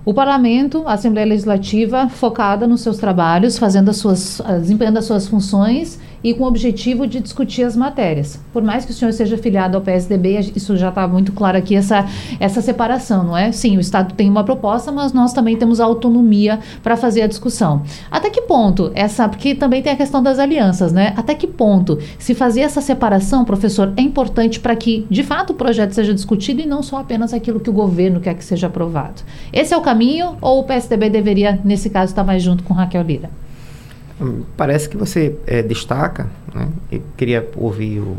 [0.04, 5.28] O parlamento, a Assembleia Legislativa, focada nos seus trabalhos, fazendo as suas, desempenhando as suas
[5.28, 8.40] funções e com o objetivo de discutir as matérias.
[8.52, 11.74] Por mais que o senhor seja filiado ao PSDB, isso já está muito claro aqui,
[11.74, 12.06] essa,
[12.38, 13.52] essa separação, não é?
[13.52, 17.82] Sim, o Estado tem uma proposta, mas nós também temos autonomia para fazer a discussão.
[18.10, 19.28] Até que ponto essa.
[19.28, 21.14] Porque também tem a questão das alianças, né?
[21.16, 25.54] Até que ponto se fazer essa separação, professor, é importante para que, de fato, o
[25.54, 29.22] projeto seja discutido e não só apenas aquilo que o governo quer que seja aprovado?
[29.52, 33.02] Esse é o caminho ou o PSDB deveria, nesse caso, estar mais junto com Raquel
[33.02, 33.30] Lira?
[34.56, 36.68] Parece que você é, destaca, né?
[36.92, 38.18] eu queria ouvir o,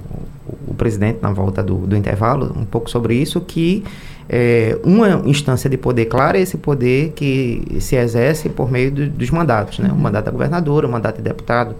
[0.67, 3.83] o, presidente na volta do, do, intervalo um pouco sobre isso, que
[4.27, 9.09] é, uma instância de poder clara é esse poder que se exerce por meio do,
[9.09, 9.91] dos mandatos, né?
[9.91, 11.75] o mandato da governadora, o mandato de deputado,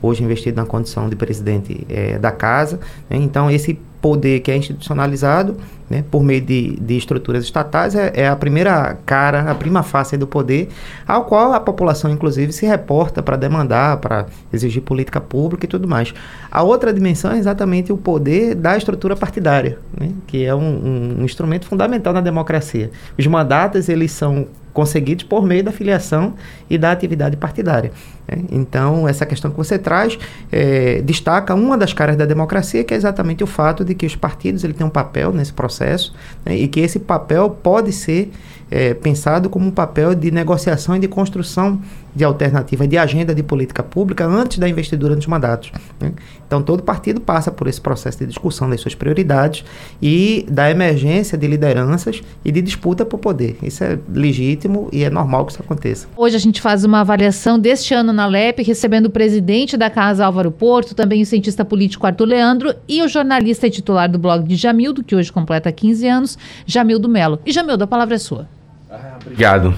[0.00, 2.80] hoje investido na condição de presidente é, da casa.
[3.10, 3.18] Né?
[3.18, 5.56] Então, esse poder que é institucionalizado
[5.88, 10.16] né, por meio de, de estruturas estatais é, é, a primeira cara, a prima face
[10.16, 10.68] do poder,
[11.06, 15.86] ao qual a população, inclusive, se reporta para demandar, para exigir política pública e tudo
[15.86, 16.12] mais.
[16.50, 21.24] A outra dimensão é exatamente o poder da estrutura partidária, né, que é um, um
[21.24, 22.90] instrumento fundamental na democracia.
[23.18, 24.46] Os mandatos, eles são
[24.76, 26.34] conseguidos por meio da filiação
[26.68, 27.90] e da atividade partidária.
[28.28, 28.44] Né?
[28.50, 30.18] Então, essa questão que você traz
[30.52, 34.14] é, destaca uma das caras da democracia, que é exatamente o fato de que os
[34.14, 36.56] partidos ele têm um papel nesse processo né?
[36.56, 38.32] e que esse papel pode ser
[38.70, 41.80] é, pensado como um papel de negociação e de construção
[42.16, 45.70] de alternativa de agenda de política pública antes da investidura dos mandatos.
[46.00, 46.12] Né?
[46.46, 49.62] Então, todo partido passa por esse processo de discussão das suas prioridades
[50.00, 53.58] e da emergência de lideranças e de disputa por poder.
[53.62, 56.08] Isso é legítimo e é normal que isso aconteça.
[56.16, 60.24] Hoje a gente faz uma avaliação deste ano na LEP, recebendo o presidente da Casa
[60.24, 64.48] Álvaro Porto, também o cientista político Arthur Leandro e o jornalista e titular do blog
[64.48, 67.38] de Jamildo, que hoje completa 15 anos, Jamildo Melo.
[67.44, 68.48] E Jamildo, a palavra é sua.
[68.90, 69.74] Ah, obrigado.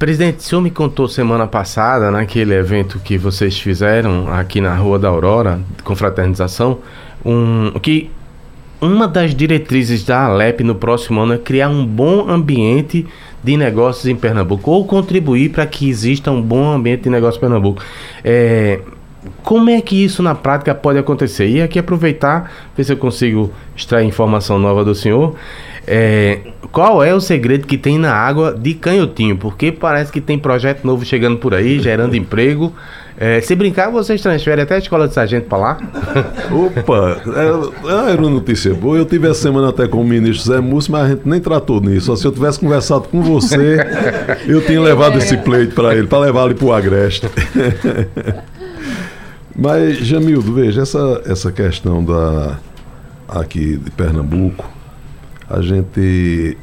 [0.00, 4.98] Presidente, o senhor me contou semana passada, naquele evento que vocês fizeram aqui na Rua
[4.98, 6.78] da Aurora, com fraternização,
[7.22, 8.10] um, que
[8.80, 13.06] uma das diretrizes da Alep no próximo ano é criar um bom ambiente
[13.44, 17.40] de negócios em Pernambuco, ou contribuir para que exista um bom ambiente de negócios em
[17.40, 17.82] Pernambuco.
[18.24, 18.80] É,
[19.42, 21.46] como é que isso na prática pode acontecer?
[21.46, 25.36] E aqui aproveitar, ver se eu consigo extrair informação nova do senhor.
[25.92, 26.38] É,
[26.70, 29.36] qual é o segredo que tem na água de Canhotinho?
[29.36, 32.72] Porque parece que tem projeto novo chegando por aí, gerando emprego.
[33.18, 35.78] É, se brincar, vocês transferem até a escola de sargento para lá?
[36.48, 38.98] Opa, é, era uma notícia boa.
[38.98, 41.80] Eu tive essa semana até com o ministro Zé Múcio, mas a gente nem tratou
[41.80, 42.16] nisso.
[42.16, 43.78] Se eu tivesse conversado com você,
[44.46, 47.28] eu tinha levado esse pleito para ele, para levar ele para o Agreste.
[49.56, 52.60] mas, Jamildo, veja, essa, essa questão da
[53.28, 54.78] aqui de Pernambuco
[55.50, 56.56] a gente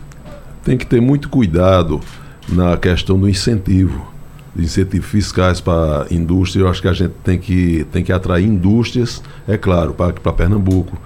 [0.63, 1.99] tem que ter muito cuidado
[2.47, 4.07] na questão do incentivo,
[4.55, 6.61] de incentivos fiscais para a indústria.
[6.61, 10.97] Eu acho que a gente tem que, tem que atrair indústrias, é claro, para, Pernambuco,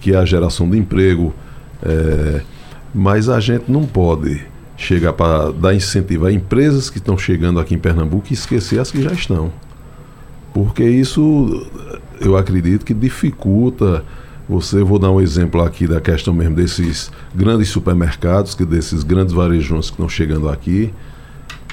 [0.00, 1.32] que é a geração de emprego.
[1.80, 2.42] É,
[2.92, 4.44] mas a gente não pode
[4.76, 8.90] chegar para dar incentivo a empresas que estão chegando aqui em Pernambuco e esquecer as
[8.90, 9.52] que já estão.
[10.52, 11.66] Porque isso
[12.20, 14.04] eu acredito que dificulta
[14.48, 19.34] você, vou dar um exemplo aqui da questão mesmo desses grandes supermercados, que desses grandes
[19.34, 20.92] varejões que estão chegando aqui,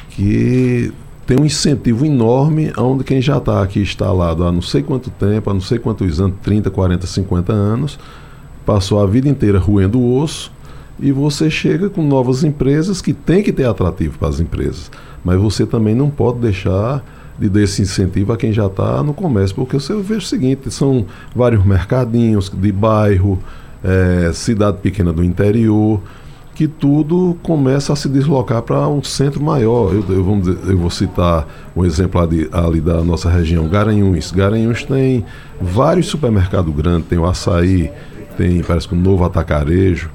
[0.09, 0.91] que
[1.25, 5.49] tem um incentivo enorme onde quem já está aqui instalado há não sei quanto tempo,
[5.49, 7.97] há não sei quantos anos, 30, 40, 50 anos,
[8.65, 10.51] passou a vida inteira roendo o osso,
[10.99, 14.89] e você chega com novas empresas que tem que ter atrativo para as empresas.
[15.23, 17.03] Mas você também não pode deixar
[17.37, 20.71] de dar esse incentivo a quem já está no comércio, porque você vê o seguinte,
[20.71, 23.39] são vários mercadinhos de bairro,
[23.83, 26.01] é, cidade pequena do interior,
[26.55, 29.93] que tudo começa a se deslocar para um centro maior.
[29.93, 31.45] Eu, eu, vamos dizer, eu vou citar
[31.75, 34.31] um exemplo ali, ali, da nossa região, Garanhuns.
[34.31, 35.25] Garanhuns tem
[35.61, 37.91] vários supermercados grandes, tem o Açaí,
[38.37, 40.09] tem parece que um novo atacarejo,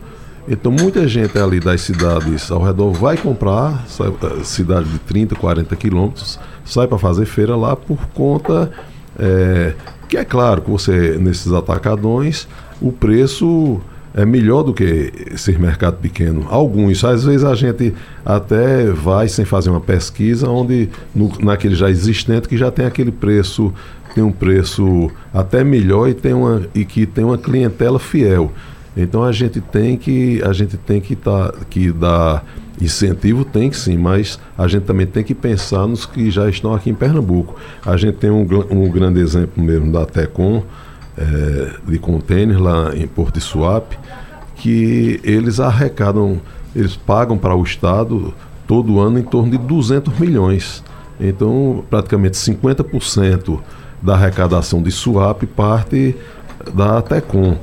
[0.50, 5.36] então muita gente ali das cidades ao redor vai comprar, sai, eh, cidade de 30,
[5.36, 8.70] 40 quilômetros, sai para fazer feira lá por conta
[9.16, 9.74] é,
[10.08, 12.48] que é claro que você nesses atacadões
[12.82, 13.80] o preço
[14.12, 16.46] é melhor do que esse mercado pequeno.
[16.50, 21.88] Alguns, às vezes a gente até vai sem fazer uma pesquisa onde no, naquele já
[21.88, 23.72] existente que já tem aquele preço,
[24.12, 28.52] tem um preço até melhor e tem uma e que tem uma clientela fiel.
[28.96, 32.44] Então a gente tem que a gente tem que tá, que dar
[32.80, 36.74] incentivo tem que sim, mas a gente também tem que pensar nos que já estão
[36.74, 37.56] aqui em Pernambuco.
[37.84, 40.62] A gente tem um, um grande exemplo mesmo da Tecom
[41.16, 43.98] é, de contêiner lá em Porto de Suape,
[44.56, 46.40] que eles arrecadam,
[46.74, 48.32] eles pagam para o estado
[48.66, 50.82] todo ano em torno de 200 milhões.
[51.18, 53.60] Então, praticamente 50%
[54.00, 56.16] da arrecadação de Suape parte
[56.72, 57.58] da Tecom.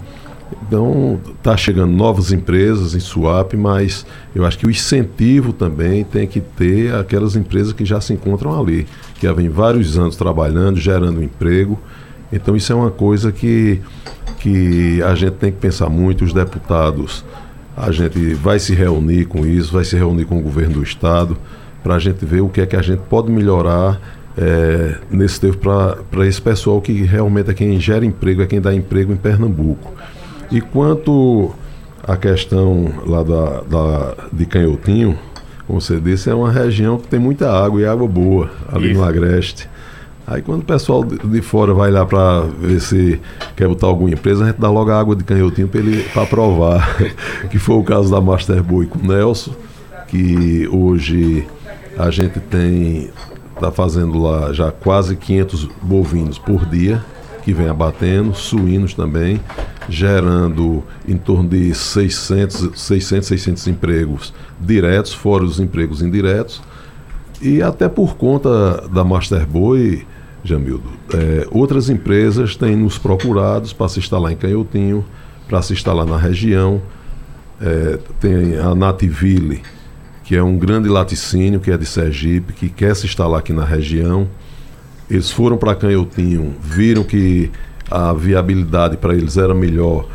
[0.67, 6.27] Então, está chegando novas empresas em Suape, mas eu acho que o incentivo também tem
[6.27, 10.77] que ter aquelas empresas que já se encontram ali, que já vem vários anos trabalhando,
[10.77, 11.79] gerando emprego.
[12.33, 13.79] Então, isso é uma coisa que,
[14.39, 17.23] que a gente tem que pensar muito, os deputados.
[17.75, 21.37] A gente vai se reunir com isso, vai se reunir com o governo do Estado,
[21.81, 24.01] para a gente ver o que é que a gente pode melhorar
[24.37, 25.57] é, nesse tempo
[26.11, 29.93] para esse pessoal que realmente é quem gera emprego, é quem dá emprego em Pernambuco.
[30.51, 31.51] E quanto
[32.03, 35.17] à questão lá da, da, de Canhotinho,
[35.65, 38.99] como você disse, é uma região que tem muita água e água boa ali Isso.
[38.99, 39.69] no Agreste.
[40.25, 43.19] Aí quando o pessoal de fora vai lá para ver se
[43.55, 45.69] quer botar alguma empresa, a gente dá logo a água de canhotinho
[46.13, 46.97] para provar.
[47.49, 49.51] que foi o caso da Master Boy com o Nelson,
[50.07, 51.45] que hoje
[51.97, 53.09] a gente tem
[53.55, 57.03] está fazendo lá já quase 500 bovinos por dia
[57.43, 59.41] que vem abatendo, suínos também
[59.89, 66.61] gerando em torno de 600, 600, 600 empregos diretos, fora os empregos indiretos.
[67.41, 70.05] E até por conta da Masterboy,
[70.43, 75.05] Jamildo, é, outras empresas têm nos procurados para se instalar em Canhotinho,
[75.47, 76.81] para se instalar na região.
[77.61, 79.61] É, tem a Nativille,
[80.23, 83.65] que é um grande laticínio, que é de Sergipe, que quer se instalar aqui na
[83.65, 84.27] região.
[85.09, 87.51] Eles foram para Canhotinho, viram que
[87.89, 90.05] a viabilidade para eles era melhor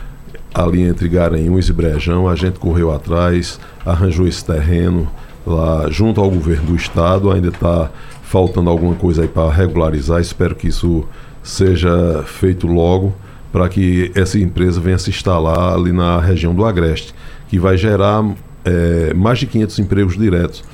[0.54, 2.28] ali entre Garanhuns e Brejão.
[2.28, 5.08] A gente correu atrás, arranjou esse terreno
[5.46, 7.30] lá junto ao governo do estado.
[7.30, 7.90] Ainda está
[8.22, 10.20] faltando alguma coisa aí para regularizar.
[10.20, 11.04] Espero que isso
[11.42, 13.14] seja feito logo
[13.50, 17.14] para que essa empresa venha se instalar ali na região do Agreste,
[17.48, 18.24] que vai gerar
[18.64, 20.64] é, mais de 500 empregos diretos.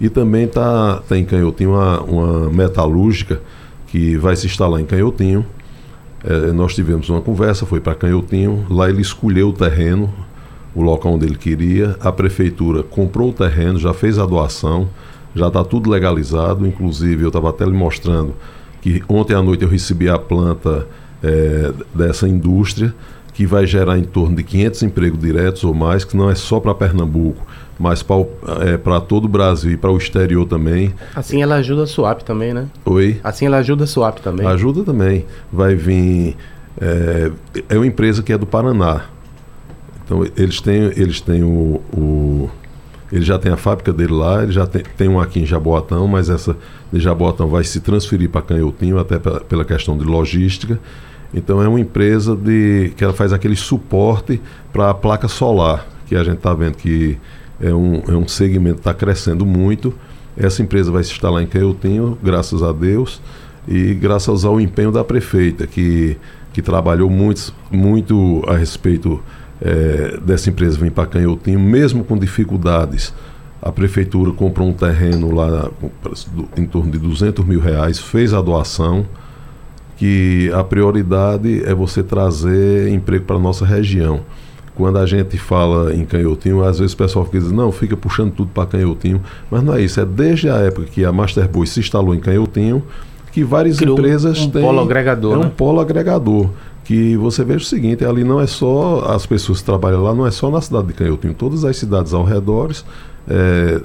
[0.00, 3.40] E também tá em Canhotinho uma, uma metalúrgica
[3.86, 5.46] que vai se instalar em Canhotinho
[6.24, 10.12] é, nós tivemos uma conversa, foi para Canhotinho, lá ele escolheu o terreno,
[10.74, 14.88] o local onde ele queria, a prefeitura comprou o terreno, já fez a doação,
[15.34, 18.34] já está tudo legalizado, inclusive eu estava até lhe mostrando
[18.80, 20.86] que ontem à noite eu recebi a planta
[21.22, 22.94] é, dessa indústria,
[23.34, 26.60] que vai gerar em torno de 500 empregos diretos ou mais, que não é só
[26.60, 27.44] para Pernambuco,
[27.78, 28.16] mas para
[28.62, 30.94] é, todo o Brasil e para o exterior também.
[31.14, 32.68] Assim ela ajuda a SWAP também, né?
[32.84, 33.20] Oi?
[33.24, 34.46] Assim ela ajuda a SWAP também.
[34.46, 35.26] Ajuda também.
[35.52, 36.36] Vai vir.
[36.80, 37.32] É,
[37.68, 39.06] é uma empresa que é do Paraná.
[40.04, 42.50] Então eles têm, eles têm o, o
[43.10, 46.06] ele já tem a fábrica dele lá, ele já tem, tem um aqui em Jaboatão,
[46.06, 46.56] mas essa
[46.92, 50.78] de Jaboatão vai se transferir para Canhotinho, até pela, pela questão de logística.
[51.34, 54.40] Então é uma empresa de que ela faz aquele suporte
[54.72, 57.18] para a placa solar, que a gente está vendo que
[57.60, 59.92] é um, é um segmento que está crescendo muito.
[60.36, 63.20] Essa empresa vai se instalar em Canhotinho, graças a Deus,
[63.66, 66.16] e graças ao empenho da prefeita, que,
[66.52, 69.20] que trabalhou muito, muito a respeito
[69.60, 73.14] é, dessa empresa vem para Canhotinho, mesmo com dificuldades.
[73.62, 75.70] A prefeitura comprou um terreno lá
[76.56, 79.06] em torno de 200 mil reais, fez a doação,
[79.96, 84.20] que a prioridade é você trazer emprego para a nossa região.
[84.74, 88.32] Quando a gente fala em Canhotinho, às vezes o pessoal fica dizendo, não, fica puxando
[88.32, 91.78] tudo para Canhotinho, mas não é isso, é desde a época que a Masterboy se
[91.78, 92.82] instalou em Canhotinho,
[93.30, 94.62] que várias Criou empresas um têm...
[94.62, 95.34] polo agregador.
[95.34, 95.46] É né?
[95.46, 96.50] um polo agregador
[96.84, 100.26] que você veja o seguinte, ali não é só as pessoas que trabalham lá, não
[100.26, 102.72] é só na cidade de Canhotinho, todas as cidades ao redor,
[103.26, 103.80] é,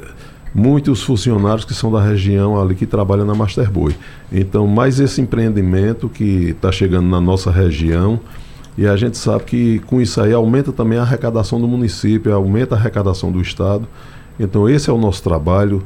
[0.53, 3.95] muitos funcionários que são da região ali que trabalham na Masterboy.
[4.31, 8.19] Então, mais esse empreendimento que está chegando na nossa região,
[8.77, 12.75] e a gente sabe que com isso aí aumenta também a arrecadação do município, aumenta
[12.75, 13.88] a arrecadação do Estado.
[14.39, 15.83] Então, esse é o nosso trabalho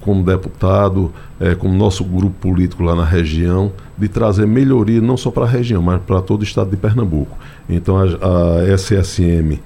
[0.00, 5.30] como deputado, é, como nosso grupo político lá na região, de trazer melhoria não só
[5.30, 7.36] para a região, mas para todo o estado de Pernambuco.
[7.68, 9.60] Então a, a SSM,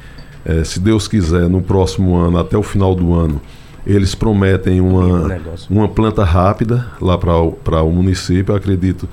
[0.44, 3.40] é, se Deus quiser, no próximo ano, até o final do ano,
[3.87, 9.09] eles prometem uma, uma planta rápida lá para o município, acredito.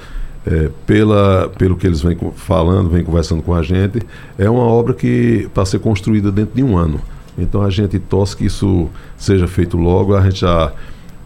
[0.46, 4.02] É, pela, pelo que eles vêm falando, vêm conversando com a gente,
[4.38, 7.02] é uma obra que para ser construída dentro de um ano.
[7.38, 10.16] Então a gente torce que isso seja feito logo.
[10.16, 10.72] A gente já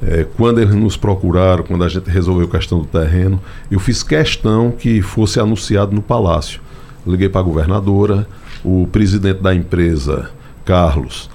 [0.03, 4.01] é, quando eles nos procuraram, quando a gente resolveu a questão do terreno, eu fiz
[4.01, 6.59] questão que fosse anunciado no palácio.
[7.05, 8.27] Liguei para a governadora,
[8.63, 10.29] o presidente da empresa,
[10.65, 11.29] Carlos,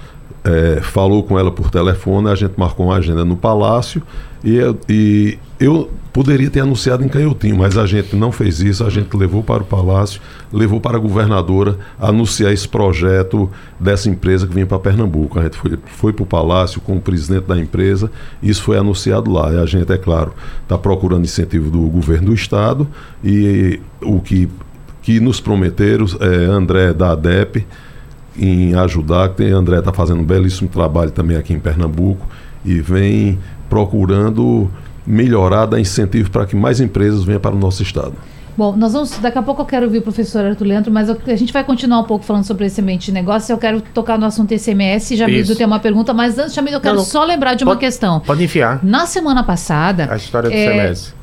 [0.47, 4.01] é, falou com ela por telefone, a gente marcou uma agenda no palácio
[4.43, 8.89] e, e eu poderia ter anunciado em Canhotinho, mas a gente não fez isso, a
[8.89, 10.19] gente levou para o Palácio,
[10.51, 13.47] levou para a governadora anunciar esse projeto
[13.79, 15.37] dessa empresa que vinha para Pernambuco.
[15.37, 18.09] A gente foi, foi para o Palácio com o presidente da empresa,
[18.41, 19.53] isso foi anunciado lá.
[19.53, 20.33] E a gente, é claro,
[20.63, 22.87] está procurando incentivo do governo do Estado
[23.23, 24.49] e o que,
[25.03, 27.63] que nos prometeram, é, André da ADEP,
[28.37, 32.27] em ajudar, que André está fazendo um belíssimo trabalho também aqui em Pernambuco
[32.63, 34.69] e vem procurando
[35.05, 38.13] melhorar, dar incentivo para que mais empresas venham para o nosso estado.
[38.57, 39.11] Bom, nós vamos.
[39.19, 41.63] Daqui a pouco eu quero ouvir o professor Arthur Leandro, mas eu, a gente vai
[41.63, 43.53] continuar um pouco falando sobre esse ambiente de negócio.
[43.53, 45.15] Eu quero tocar no assunto ICMS.
[45.15, 47.81] Jamildo tem uma pergunta, mas antes, Jamildo, eu quero não, só lembrar de uma pode,
[47.81, 48.19] questão.
[48.19, 48.83] Pode enfiar.
[48.83, 50.07] Na semana passada.
[50.11, 51.16] A história do é, ICMS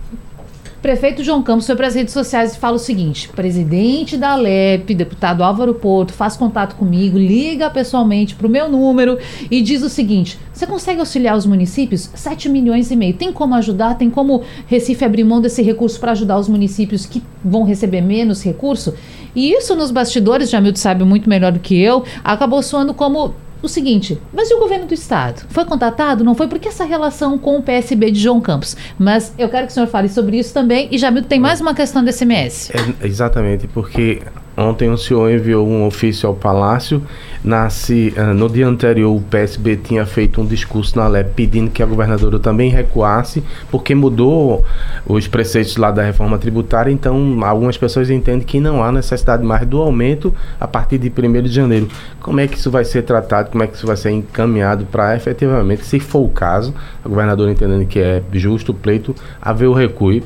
[0.85, 4.95] prefeito João Campos foi para as redes sociais e fala o seguinte: presidente da Alep,
[4.95, 9.19] deputado Álvaro Porto, faz contato comigo, liga pessoalmente para o meu número
[9.51, 12.11] e diz o seguinte: você consegue auxiliar os municípios?
[12.15, 13.15] 7 milhões e meio.
[13.15, 13.97] Tem como ajudar?
[13.97, 18.45] Tem como Recife abrir mão desse recurso para ajudar os municípios que vão receber menos
[18.45, 18.93] recurso?
[19.35, 23.35] E isso nos bastidores, Jamildo sabe muito melhor do que eu, acabou soando como
[23.67, 25.47] o seguinte: mas e o governo do estado?
[25.49, 26.25] Foi contatado?
[26.25, 26.49] Não foi?
[26.49, 28.77] Porque essa relação com o PSB de João Campos?
[28.99, 30.89] Mas eu quero que o senhor fale sobre isso também.
[30.91, 32.71] E Jamil, tem mais uma questão do SMS.
[32.71, 34.23] É, exatamente, porque
[34.57, 37.03] Ontem o senhor enviou um ofício ao Palácio.
[37.45, 41.83] Nasce, uh, no dia anterior, o PSB tinha feito um discurso na LEP pedindo que
[41.83, 44.65] a governadora também recuasse, porque mudou
[45.07, 46.91] os preceitos lá da reforma tributária.
[46.91, 51.43] Então, algumas pessoas entendem que não há necessidade mais do aumento a partir de 1
[51.43, 51.87] de janeiro.
[52.19, 53.51] Como é que isso vai ser tratado?
[53.51, 56.73] Como é que isso vai ser encaminhado para efetivamente, se for o caso,
[57.05, 60.23] a governadora entendendo que é justo o pleito, haver o recuo?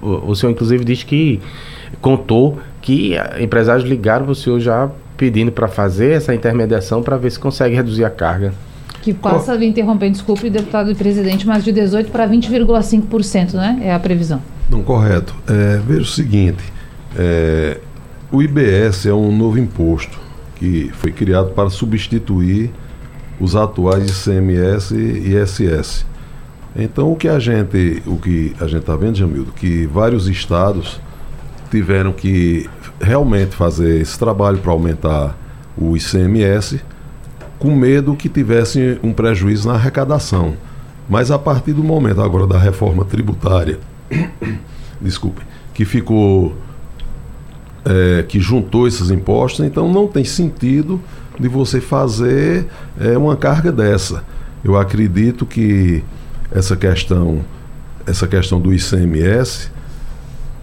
[0.00, 1.38] O senhor, inclusive, diz que
[2.00, 4.90] contou que empresários ligaram o senhor já
[5.22, 8.52] pedindo para fazer essa intermediação para ver se consegue reduzir a carga.
[9.02, 13.78] Que passa, lhe interrompendo, desculpe, deputado e presidente, mas de 18% para 20,5%, né?
[13.84, 14.42] É a previsão.
[14.68, 15.32] Não, correto.
[15.48, 16.64] É, veja o seguinte,
[17.16, 17.78] é,
[18.32, 20.18] o IBS é um novo imposto
[20.56, 22.72] que foi criado para substituir
[23.38, 26.04] os atuais ICMS e ISS.
[26.74, 31.00] Então o que a gente, o que a gente está vendo, Jamildo, que vários estados
[31.72, 32.68] tiveram que
[33.00, 35.34] realmente fazer esse trabalho para aumentar
[35.74, 36.82] o ICMS,
[37.58, 40.54] com medo que tivesse um prejuízo na arrecadação.
[41.08, 43.80] Mas a partir do momento agora da reforma tributária,
[45.00, 45.40] desculpe,
[45.72, 46.54] que ficou,
[47.86, 51.00] é, que juntou esses impostos, então não tem sentido
[51.40, 52.66] de você fazer
[53.00, 54.22] é, uma carga dessa.
[54.62, 56.04] Eu acredito que
[56.50, 57.40] essa questão,
[58.06, 59.70] essa questão do ICMS,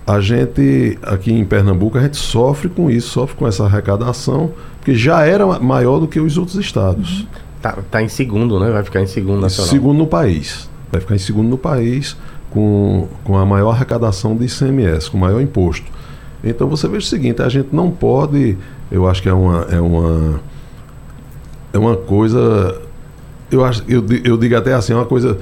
[0.10, 4.95] a gente, aqui em Pernambuco, a gente sofre com isso, sofre com essa arrecadação, porque
[4.95, 7.28] já era maior do que os outros estados.
[7.62, 8.72] Tá, tá em segundo, né?
[8.72, 9.70] Vai ficar em segundo nacional.
[9.70, 10.68] Segundo no país.
[10.91, 12.18] Vai ficar em segundo no país
[12.49, 15.86] com, com a maior arrecadação de ICMS, com o maior imposto.
[16.43, 18.57] Então você veja o seguinte, a gente não pode,
[18.91, 20.41] eu acho que é uma é uma
[21.72, 22.82] é uma coisa
[23.51, 25.38] eu acho eu, eu digo até assim, é uma coisa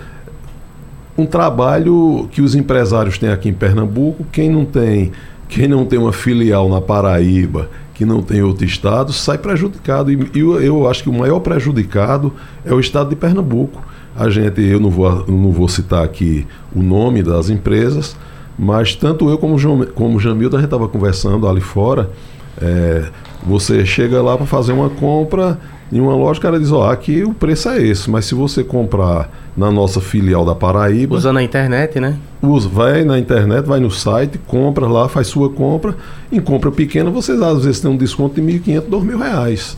[1.18, 4.26] um trabalho que os empresários têm aqui em Pernambuco.
[4.32, 5.12] Quem não tem,
[5.50, 10.12] quem não tem uma filial na Paraíba, que não tem outro estado, sai prejudicado.
[10.12, 12.32] E, eu, eu acho que o maior prejudicado
[12.64, 13.82] é o estado de Pernambuco.
[14.16, 16.46] A gente, eu não vou, não vou citar aqui
[16.76, 18.16] o nome das empresas,
[18.58, 22.10] mas tanto eu como, o Jamildo, a gente estava conversando ali fora.
[22.60, 23.10] É,
[23.46, 25.60] você chega lá para fazer uma compra
[25.92, 28.36] em uma loja, o cara diz: Ó, oh, aqui o preço é esse, mas se
[28.36, 31.16] você comprar na nossa filial da Paraíba.
[31.16, 32.18] Usando a internet, né?
[32.42, 35.96] Usa, vai na internet, vai no site, compra lá, faz sua compra.
[36.32, 39.78] Em compra pequena, vocês às vezes têm um desconto de R$ 1.500, 2.000 reais.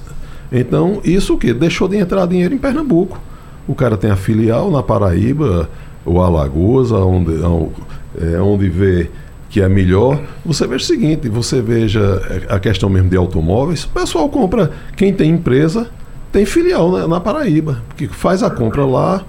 [0.52, 1.54] Então, isso o quê?
[1.54, 3.20] Deixou de entrar dinheiro em Pernambuco.
[3.68, 5.70] O cara tem a filial na Paraíba,
[6.04, 7.36] ou Alagoas, onde,
[8.20, 9.10] é, onde vê
[9.50, 10.22] que é melhor.
[10.46, 13.84] Você veja o seguinte: você veja a questão mesmo de automóveis.
[13.86, 15.90] O pessoal compra, quem tem empresa,
[16.32, 19.26] tem filial né, na Paraíba, que faz a compra lá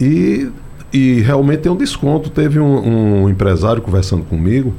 [0.00, 0.48] e,
[0.92, 2.30] e realmente tem um desconto.
[2.30, 4.74] Teve um, um empresário conversando comigo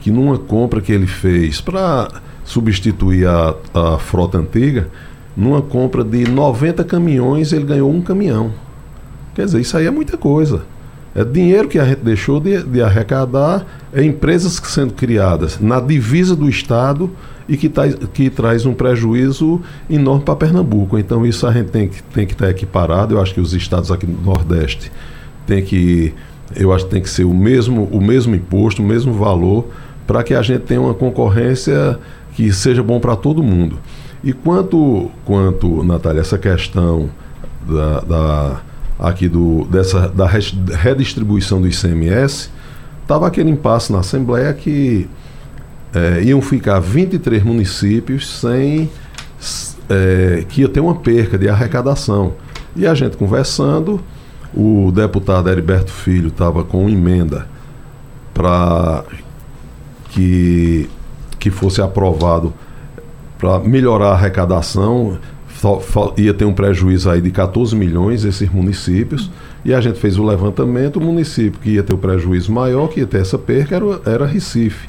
[0.00, 2.08] que numa compra que ele fez para
[2.44, 4.88] substituir a, a frota antiga,
[5.36, 8.52] numa compra de 90 caminhões, ele ganhou um caminhão.
[9.34, 10.62] Quer dizer, isso aí é muita coisa.
[11.14, 16.36] É dinheiro que a gente deixou de, de arrecadar, é empresas sendo criadas na divisa
[16.36, 17.10] do Estado
[17.48, 20.98] e que, tá, que traz um prejuízo enorme para Pernambuco.
[20.98, 23.14] Então isso a gente tem que, tem que estar equiparado.
[23.14, 24.92] Eu acho que os estados aqui no Nordeste
[25.46, 26.12] tem que,
[26.54, 29.66] eu acho que tem que ser o mesmo, o mesmo imposto, o mesmo valor,
[30.06, 31.98] para que a gente tenha uma concorrência
[32.34, 33.78] que seja bom para todo mundo.
[34.22, 37.08] E quanto, quanto Natália, essa questão
[37.66, 38.60] da, da
[38.98, 42.50] aqui do, dessa, da redistribuição do ICMS,
[43.02, 45.08] estava aquele impasse na Assembleia que
[45.94, 48.90] é, iam ficar 23 municípios sem
[49.88, 52.34] é, que ia ter uma perca de arrecadação.
[52.76, 54.00] E a gente conversando,
[54.54, 57.46] o deputado Heriberto Filho estava com emenda
[58.34, 59.04] para
[60.10, 60.88] que,
[61.38, 62.52] que fosse aprovado
[63.38, 65.18] para melhorar a arrecadação.
[66.16, 69.30] Ia ter um prejuízo aí de 14 milhões esses municípios.
[69.64, 73.00] E a gente fez o levantamento, o município que ia ter o prejuízo maior, que
[73.00, 74.88] ia ter essa perca, era, era Recife.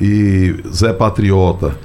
[0.00, 1.76] E Zé Patriota,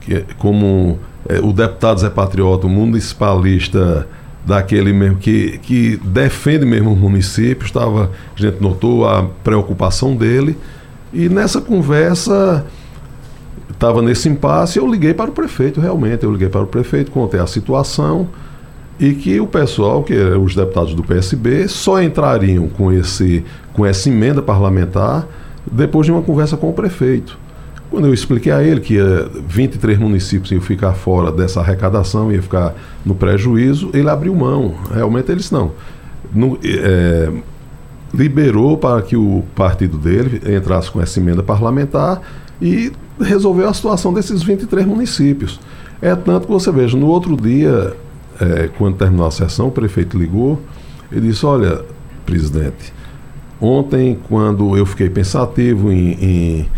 [0.00, 0.98] que, é como
[1.28, 4.06] é, o deputado Zé Patriota, o municipalista
[4.44, 10.56] daquele mesmo que, que defende mesmo o município, estava, a gente notou a preocupação dele.
[11.12, 12.64] E nessa conversa,
[13.70, 17.40] estava nesse impasse, eu liguei para o prefeito, realmente, eu liguei para o prefeito, contei
[17.40, 18.28] a situação
[18.98, 24.08] e que o pessoal, que os deputados do PSB, só entrariam com, esse, com essa
[24.08, 25.26] emenda parlamentar
[25.70, 27.38] depois de uma conversa com o prefeito.
[27.90, 28.98] Quando eu expliquei a ele que
[29.46, 34.74] 23 municípios iam ficar fora dessa arrecadação, ia ficar no prejuízo, ele abriu mão.
[34.92, 35.72] Realmente eles não.
[36.34, 37.30] No, é,
[38.12, 42.20] liberou para que o partido dele entrasse com essa emenda parlamentar
[42.60, 45.60] e resolveu a situação desses 23 municípios.
[46.00, 47.96] É tanto que você veja, no outro dia,
[48.40, 50.60] é, quando terminou a sessão, o prefeito ligou
[51.10, 51.80] e disse: Olha,
[52.24, 52.92] presidente,
[53.60, 56.68] ontem, quando eu fiquei pensativo em, em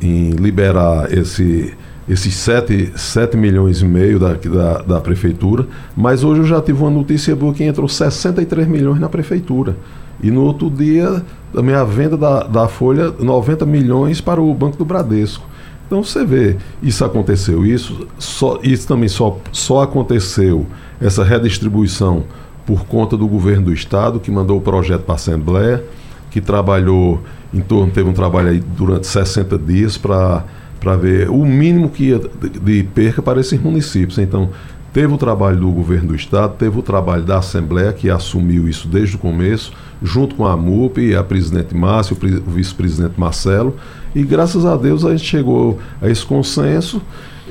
[0.00, 1.74] em liberar esse,
[2.08, 5.66] esses 7, 7 milhões e meio da, da, da, prefeitura,
[5.96, 9.76] mas hoje eu já tive uma notícia boa que entrou 63 milhões na prefeitura.
[10.22, 14.76] E no outro dia, também a venda da, da Folha, 90 milhões para o Banco
[14.76, 15.44] do Bradesco.
[15.90, 20.64] Então você vê, isso aconteceu, isso, só, isso também só, só aconteceu,
[21.00, 22.22] essa redistribuição
[22.64, 25.82] por conta do governo do Estado, que mandou o projeto para a Assembleia,
[26.30, 27.20] que trabalhou
[27.52, 30.44] em torno, teve um trabalho aí durante 60 dias para
[30.96, 34.16] ver o mínimo que ia de, de perca para esses municípios.
[34.18, 34.50] Então,
[34.92, 38.88] teve o trabalho do governo do estado, teve o trabalho da Assembleia, que assumiu isso
[38.88, 39.72] desde o começo,
[40.02, 43.76] junto com a MUP, a presidente Márcia, o vice-presidente Marcelo,
[44.14, 47.00] e graças a Deus a gente chegou a esse consenso.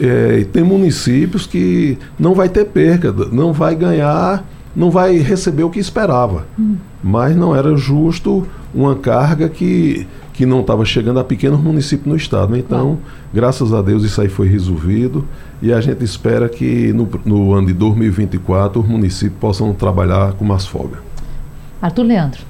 [0.01, 5.63] É, e tem municípios que não vai ter perca, não vai ganhar, não vai receber
[5.63, 6.45] o que esperava.
[6.57, 6.77] Hum.
[7.03, 12.15] Mas não era justo uma carga que, que não estava chegando a pequenos municípios no
[12.15, 12.57] estado.
[12.57, 12.99] Então,
[13.33, 15.25] graças a Deus, isso aí foi resolvido
[15.61, 20.45] e a gente espera que no, no ano de 2024 os municípios possam trabalhar com
[20.45, 20.99] mais folga.
[21.81, 22.41] Arthur Leandro.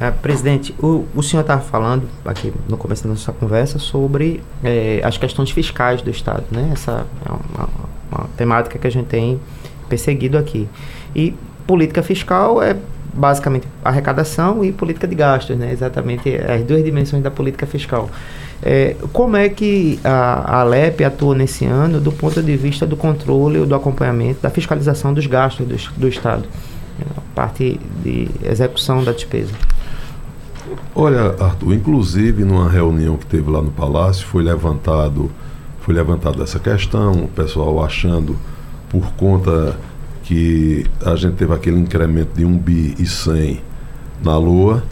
[0.00, 5.00] É, presidente, o, o senhor estava falando aqui no começo da nossa conversa sobre é,
[5.04, 6.70] as questões fiscais do Estado, né?
[6.72, 7.68] Essa é uma,
[8.10, 9.38] uma temática que a gente tem
[9.88, 10.68] perseguido aqui.
[11.14, 11.34] E
[11.66, 12.76] política fiscal é
[13.12, 15.72] basicamente arrecadação e política de gastos, né?
[15.72, 18.10] exatamente as duas dimensões da política fiscal.
[18.62, 23.64] É, como é que a, Alep atua nesse ano do ponto de vista do controle,
[23.64, 26.44] do acompanhamento, da fiscalização dos gastos do, do Estado,
[27.16, 29.52] a parte de execução da despesa?
[30.94, 35.30] Olha, Arthur, inclusive numa reunião que teve lá no Palácio, foi levantado
[35.80, 38.36] foi levantada essa questão, o pessoal achando
[38.88, 39.76] por conta
[40.30, 43.60] que a gente teve aquele incremento de 1 bi e 100
[44.22, 44.84] na Lua,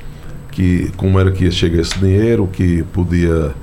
[0.51, 3.55] que como era que ia chegar esse dinheiro, que podia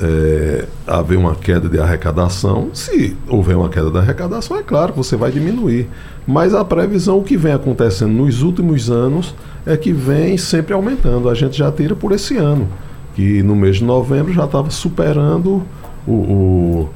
[0.00, 2.70] é, haver uma queda de arrecadação.
[2.72, 5.86] Se houver uma queda da arrecadação, é claro que você vai diminuir.
[6.26, 9.34] Mas a previsão, o que vem acontecendo nos últimos anos,
[9.66, 11.28] é que vem sempre aumentando.
[11.28, 12.66] A gente já tira por esse ano,
[13.14, 15.62] que no mês de novembro já estava superando
[16.06, 16.90] o, o,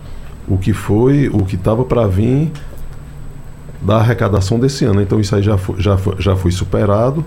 [0.49, 2.51] o que foi, o que estava para vir
[3.87, 5.01] da arrecadação desse ano.
[5.01, 7.24] Então isso aí já foi, já foi, já foi superado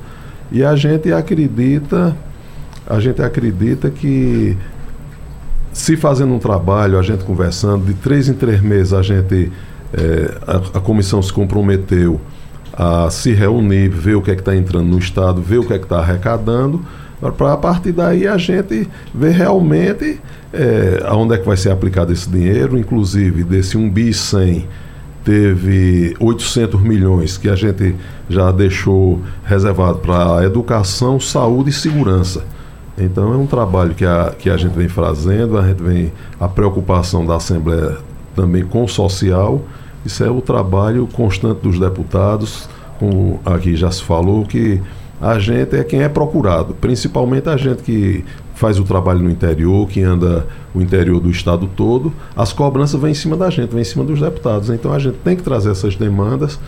[0.51, 2.15] e a gente acredita,
[2.85, 4.57] a gente acredita que
[5.71, 9.51] se fazendo um trabalho, a gente conversando, de três em três meses a gente,
[9.93, 12.19] é, a, a, comissão se comprometeu
[12.73, 15.73] a se reunir, ver o que é que está entrando no Estado, ver o que
[15.73, 16.83] é que está arrecadando,
[17.37, 20.19] para a partir daí a gente ver realmente
[20.51, 24.67] é, aonde é que vai ser aplicado esse dinheiro, inclusive desse 1 bi 100
[25.29, 27.95] teve 800 milhões que a gente
[28.27, 32.43] já deixou reservado para educação, saúde e segurança.
[32.97, 36.47] Então é um trabalho que a, que a gente vem fazendo, a gente vem a
[36.47, 37.99] preocupação da Assembleia
[38.35, 39.61] também com o social.
[40.03, 42.67] Isso é o trabalho constante dos deputados,
[42.97, 44.81] como aqui já se falou, que
[45.21, 48.25] a gente é quem é procurado, principalmente a gente que
[48.59, 50.45] faz o trabalho no interior, que anda
[50.75, 54.03] o interior do estado todo, as cobranças vêm em cima da gente, vêm em cima
[54.03, 54.69] dos deputados.
[54.69, 56.59] Então a gente tem que trazer essas demandas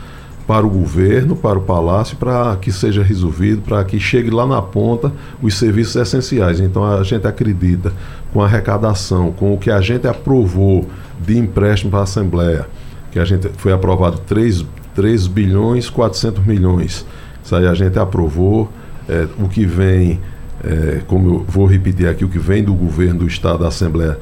[0.48, 4.62] para o governo, para o palácio, para que seja resolvido, para que chegue lá na
[4.62, 5.12] ponta
[5.42, 6.62] os serviços essenciais.
[6.62, 7.92] Então a gente acredita
[8.32, 10.88] com a arrecadação, com o que a gente aprovou
[11.20, 12.68] de empréstimo para a Assembleia,
[13.12, 14.64] que a gente foi aprovado 3,
[14.96, 17.06] 3 bilhões 400 milhões.
[17.44, 18.70] Isso aí a gente aprovou.
[19.10, 20.22] É, o que vem,
[20.64, 24.18] é, como eu vou repetir aqui, o que vem do governo do Estado, da Assembleia,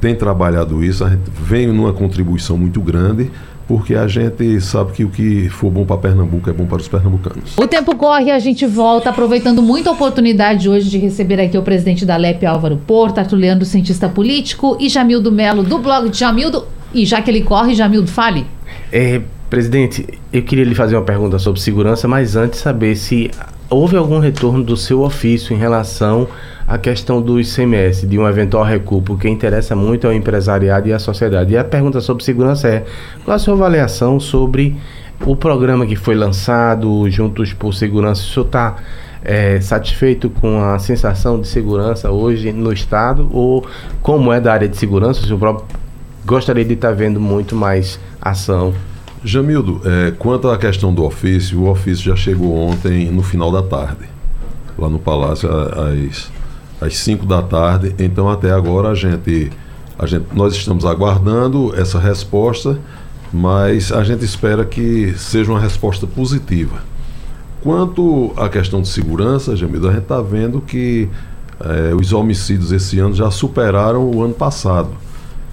[0.00, 3.30] tem trabalhado isso, a gente vem numa contribuição muito grande
[3.66, 6.88] porque a gente sabe que o que for bom para Pernambuco é bom para os
[6.88, 7.56] pernambucanos.
[7.56, 11.56] O tempo corre e a gente volta, aproveitando muito a oportunidade hoje de receber aqui
[11.56, 16.18] o presidente da LEP, Álvaro Porto, Artuliano, cientista político, e Jamildo Melo, do blog de
[16.18, 16.66] Jamildo.
[16.92, 18.46] E já que ele corre, Jamildo, fale.
[18.92, 23.30] É, presidente, eu queria lhe fazer uma pergunta sobre segurança, mas antes saber se
[23.68, 26.28] houve algum retorno do seu ofício em relação
[26.66, 30.98] a questão do ICMS, de um eventual recuo, porque interessa muito ao empresariado e à
[30.98, 31.52] sociedade.
[31.52, 32.84] E a pergunta sobre segurança é:
[33.24, 34.76] qual a sua avaliação sobre
[35.24, 38.22] o programa que foi lançado, Juntos por Segurança?
[38.22, 38.76] O senhor está
[39.22, 43.28] é, satisfeito com a sensação de segurança hoje no Estado?
[43.32, 43.66] Ou
[44.02, 45.64] como é da área de segurança, o senhor
[46.24, 48.72] gostaria de estar tá vendo muito mais ação?
[49.24, 53.62] Jamildo, é, quanto à questão do ofício, o ofício já chegou ontem no final da
[53.62, 54.04] tarde,
[54.78, 56.30] lá no Palácio, às
[56.80, 57.94] às 5 da tarde.
[57.98, 59.50] Então até agora a gente,
[59.98, 62.78] a gente nós estamos aguardando essa resposta,
[63.32, 66.82] mas a gente espera que seja uma resposta positiva.
[67.62, 71.08] Quanto à questão de segurança, Jamil, a gente está vendo que
[71.60, 74.90] é, os homicídios esse ano já superaram o ano passado.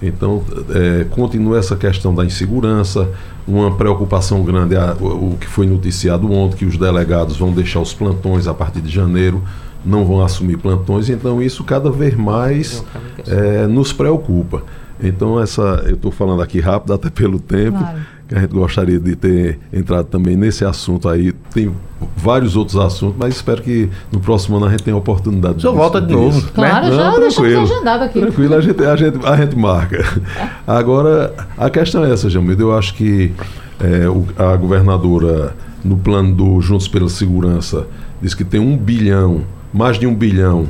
[0.02, 0.42] Então,
[0.74, 3.08] é, continua essa questão da insegurança,
[3.46, 7.80] uma preocupação grande, a, o, o, que foi noticiado ontem, que os delegados vão deixar
[7.80, 9.42] os plantões a partir de janeiro
[9.84, 12.84] não vão assumir plantões, então isso cada vez mais
[13.26, 14.62] é, nos preocupa.
[15.02, 17.98] Então, essa, eu estou falando aqui rápido, até pelo tempo, claro.
[18.28, 21.32] que a gente gostaria de ter entrado também nesse assunto aí.
[21.52, 21.72] Tem
[22.16, 25.66] vários outros assuntos, mas espero que no próximo ano a gente tenha a oportunidade de.
[25.66, 26.40] volta de novo.
[26.40, 26.48] Né?
[26.54, 26.96] Claro, né?
[26.96, 28.20] já não, deixamos agendado aqui.
[28.20, 30.04] Tranquilo, a gente, a gente, a gente marca.
[30.66, 32.62] Agora, a questão é essa, Jamildo.
[32.62, 33.32] Eu acho que
[33.80, 37.86] é, o, a governadora, no plano do Juntos pela Segurança,
[38.20, 40.66] diz que tem um bilhão mais de um bilhão.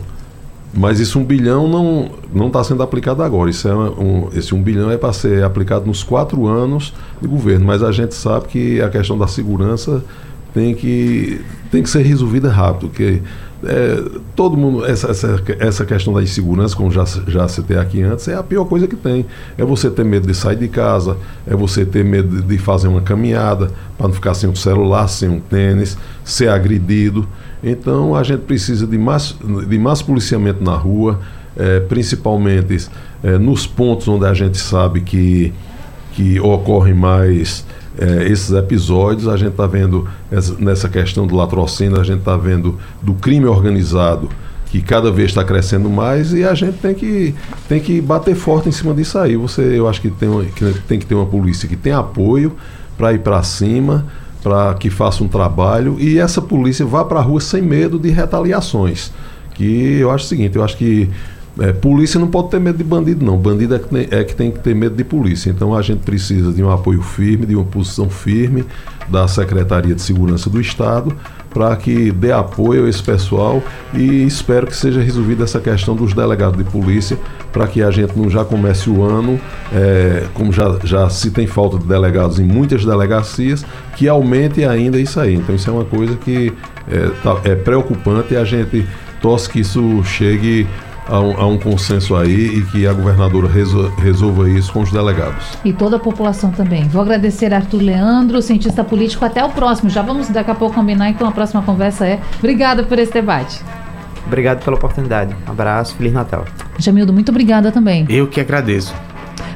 [0.75, 3.51] Mas isso um bilhão não não está sendo aplicado agora.
[3.51, 7.67] Isso é um, esse um bilhão é para ser aplicado nos quatro anos de governo.
[7.67, 10.03] Mas a gente sabe que a questão da segurança
[10.55, 12.91] tem que, tem que ser resolvida rápido.
[12.91, 13.23] Que
[13.65, 14.03] é,
[14.35, 18.35] todo mundo essa, essa, essa questão da insegurança, como já já citei aqui antes, é
[18.35, 19.27] a pior coisa que tem.
[19.59, 21.17] É você ter medo de sair de casa,
[21.47, 25.29] é você ter medo de fazer uma caminhada para não ficar sem um celular, sem
[25.29, 27.29] um tênis, ser agredido.
[27.63, 29.37] Então a gente precisa de mais,
[29.69, 31.21] de mais policiamento na rua,
[31.57, 32.89] é, principalmente
[33.23, 35.53] é, nos pontos onde a gente sabe que,
[36.13, 37.65] que ocorrem mais
[37.97, 39.29] é, esses episódios.
[39.29, 43.47] A gente está vendo essa, nessa questão do latrocínio, a gente está vendo do crime
[43.47, 44.29] organizado
[44.67, 47.35] que cada vez está crescendo mais e a gente tem que,
[47.69, 49.37] tem que bater forte em cima disso aí.
[49.37, 52.57] Você, eu acho que tem, que tem que ter uma polícia que tem apoio
[52.97, 54.07] para ir para cima
[54.43, 58.11] para que faça um trabalho e essa polícia vá para a rua sem medo de
[58.11, 59.13] retaliações.
[59.55, 61.09] Que eu acho o seguinte, eu acho que
[61.61, 63.37] É, polícia não pode ter medo de bandido, não.
[63.37, 65.51] Bandido é que, tem, é que tem que ter medo de polícia.
[65.51, 68.65] Então a gente precisa de um apoio firme, de uma posição firme
[69.07, 71.15] da Secretaria de Segurança do Estado
[71.53, 73.63] para que dê apoio a esse pessoal
[73.93, 77.19] e espero que seja resolvida essa questão dos delegados de polícia
[77.53, 79.39] para que a gente não já comece o ano,
[79.73, 83.65] é, como já, já se tem falta de delegados em muitas delegacias,
[83.97, 85.35] que aumente ainda isso aí.
[85.35, 86.53] Então isso é uma coisa que
[86.91, 88.87] é, tá, é preocupante e a gente
[89.21, 90.67] torce que isso chegue
[91.09, 93.49] a um, a um, consenso aí e que a governadora
[93.99, 95.45] resolva isso com os delegados.
[95.65, 96.89] E toda a população também.
[96.89, 99.25] Vou agradecer Arthur Leandro, cientista político.
[99.25, 99.91] Até o próximo.
[99.91, 102.21] Já vamos daqui a pouco combinar, então a próxima conversa é.
[102.39, 103.63] Obrigada por esse debate.
[104.27, 105.35] Obrigado pela oportunidade.
[105.47, 106.45] Um abraço, Feliz Natal.
[106.79, 108.07] Jamildo, muito obrigada também.
[108.09, 108.95] Eu que agradeço.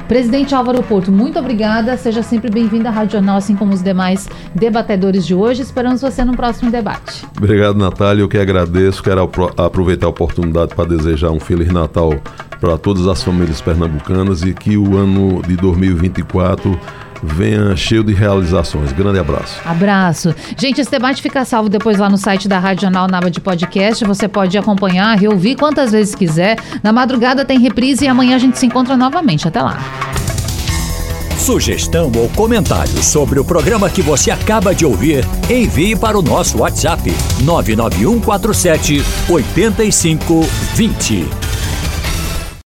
[0.07, 1.97] Presidente Álvaro Porto, muito obrigada.
[1.97, 5.61] Seja sempre bem-vindo à Rádio Jornal, assim como os demais debatedores de hoje.
[5.61, 7.25] Esperamos você no próximo debate.
[7.37, 8.21] Obrigado, Natália.
[8.21, 9.03] Eu que agradeço.
[9.03, 12.13] Quero aproveitar a oportunidade para desejar um Feliz Natal
[12.61, 16.79] para todas as famílias pernambucanas e que o ano de 2024
[17.21, 18.91] venha cheio de realizações.
[18.91, 19.59] Grande abraço.
[19.65, 20.35] Abraço.
[20.57, 24.03] Gente, esse debate fica salvo depois lá no site da Rádio Jornal Naba de Podcast.
[24.05, 26.57] Você pode acompanhar, reouvir quantas vezes quiser.
[26.83, 29.47] Na madrugada tem reprise e amanhã a gente se encontra novamente.
[29.47, 29.77] Até lá.
[31.37, 36.57] Sugestão ou comentário sobre o programa que você acaba de ouvir, envie para o nosso
[36.57, 37.09] WhatsApp
[37.41, 41.46] 99147 8520.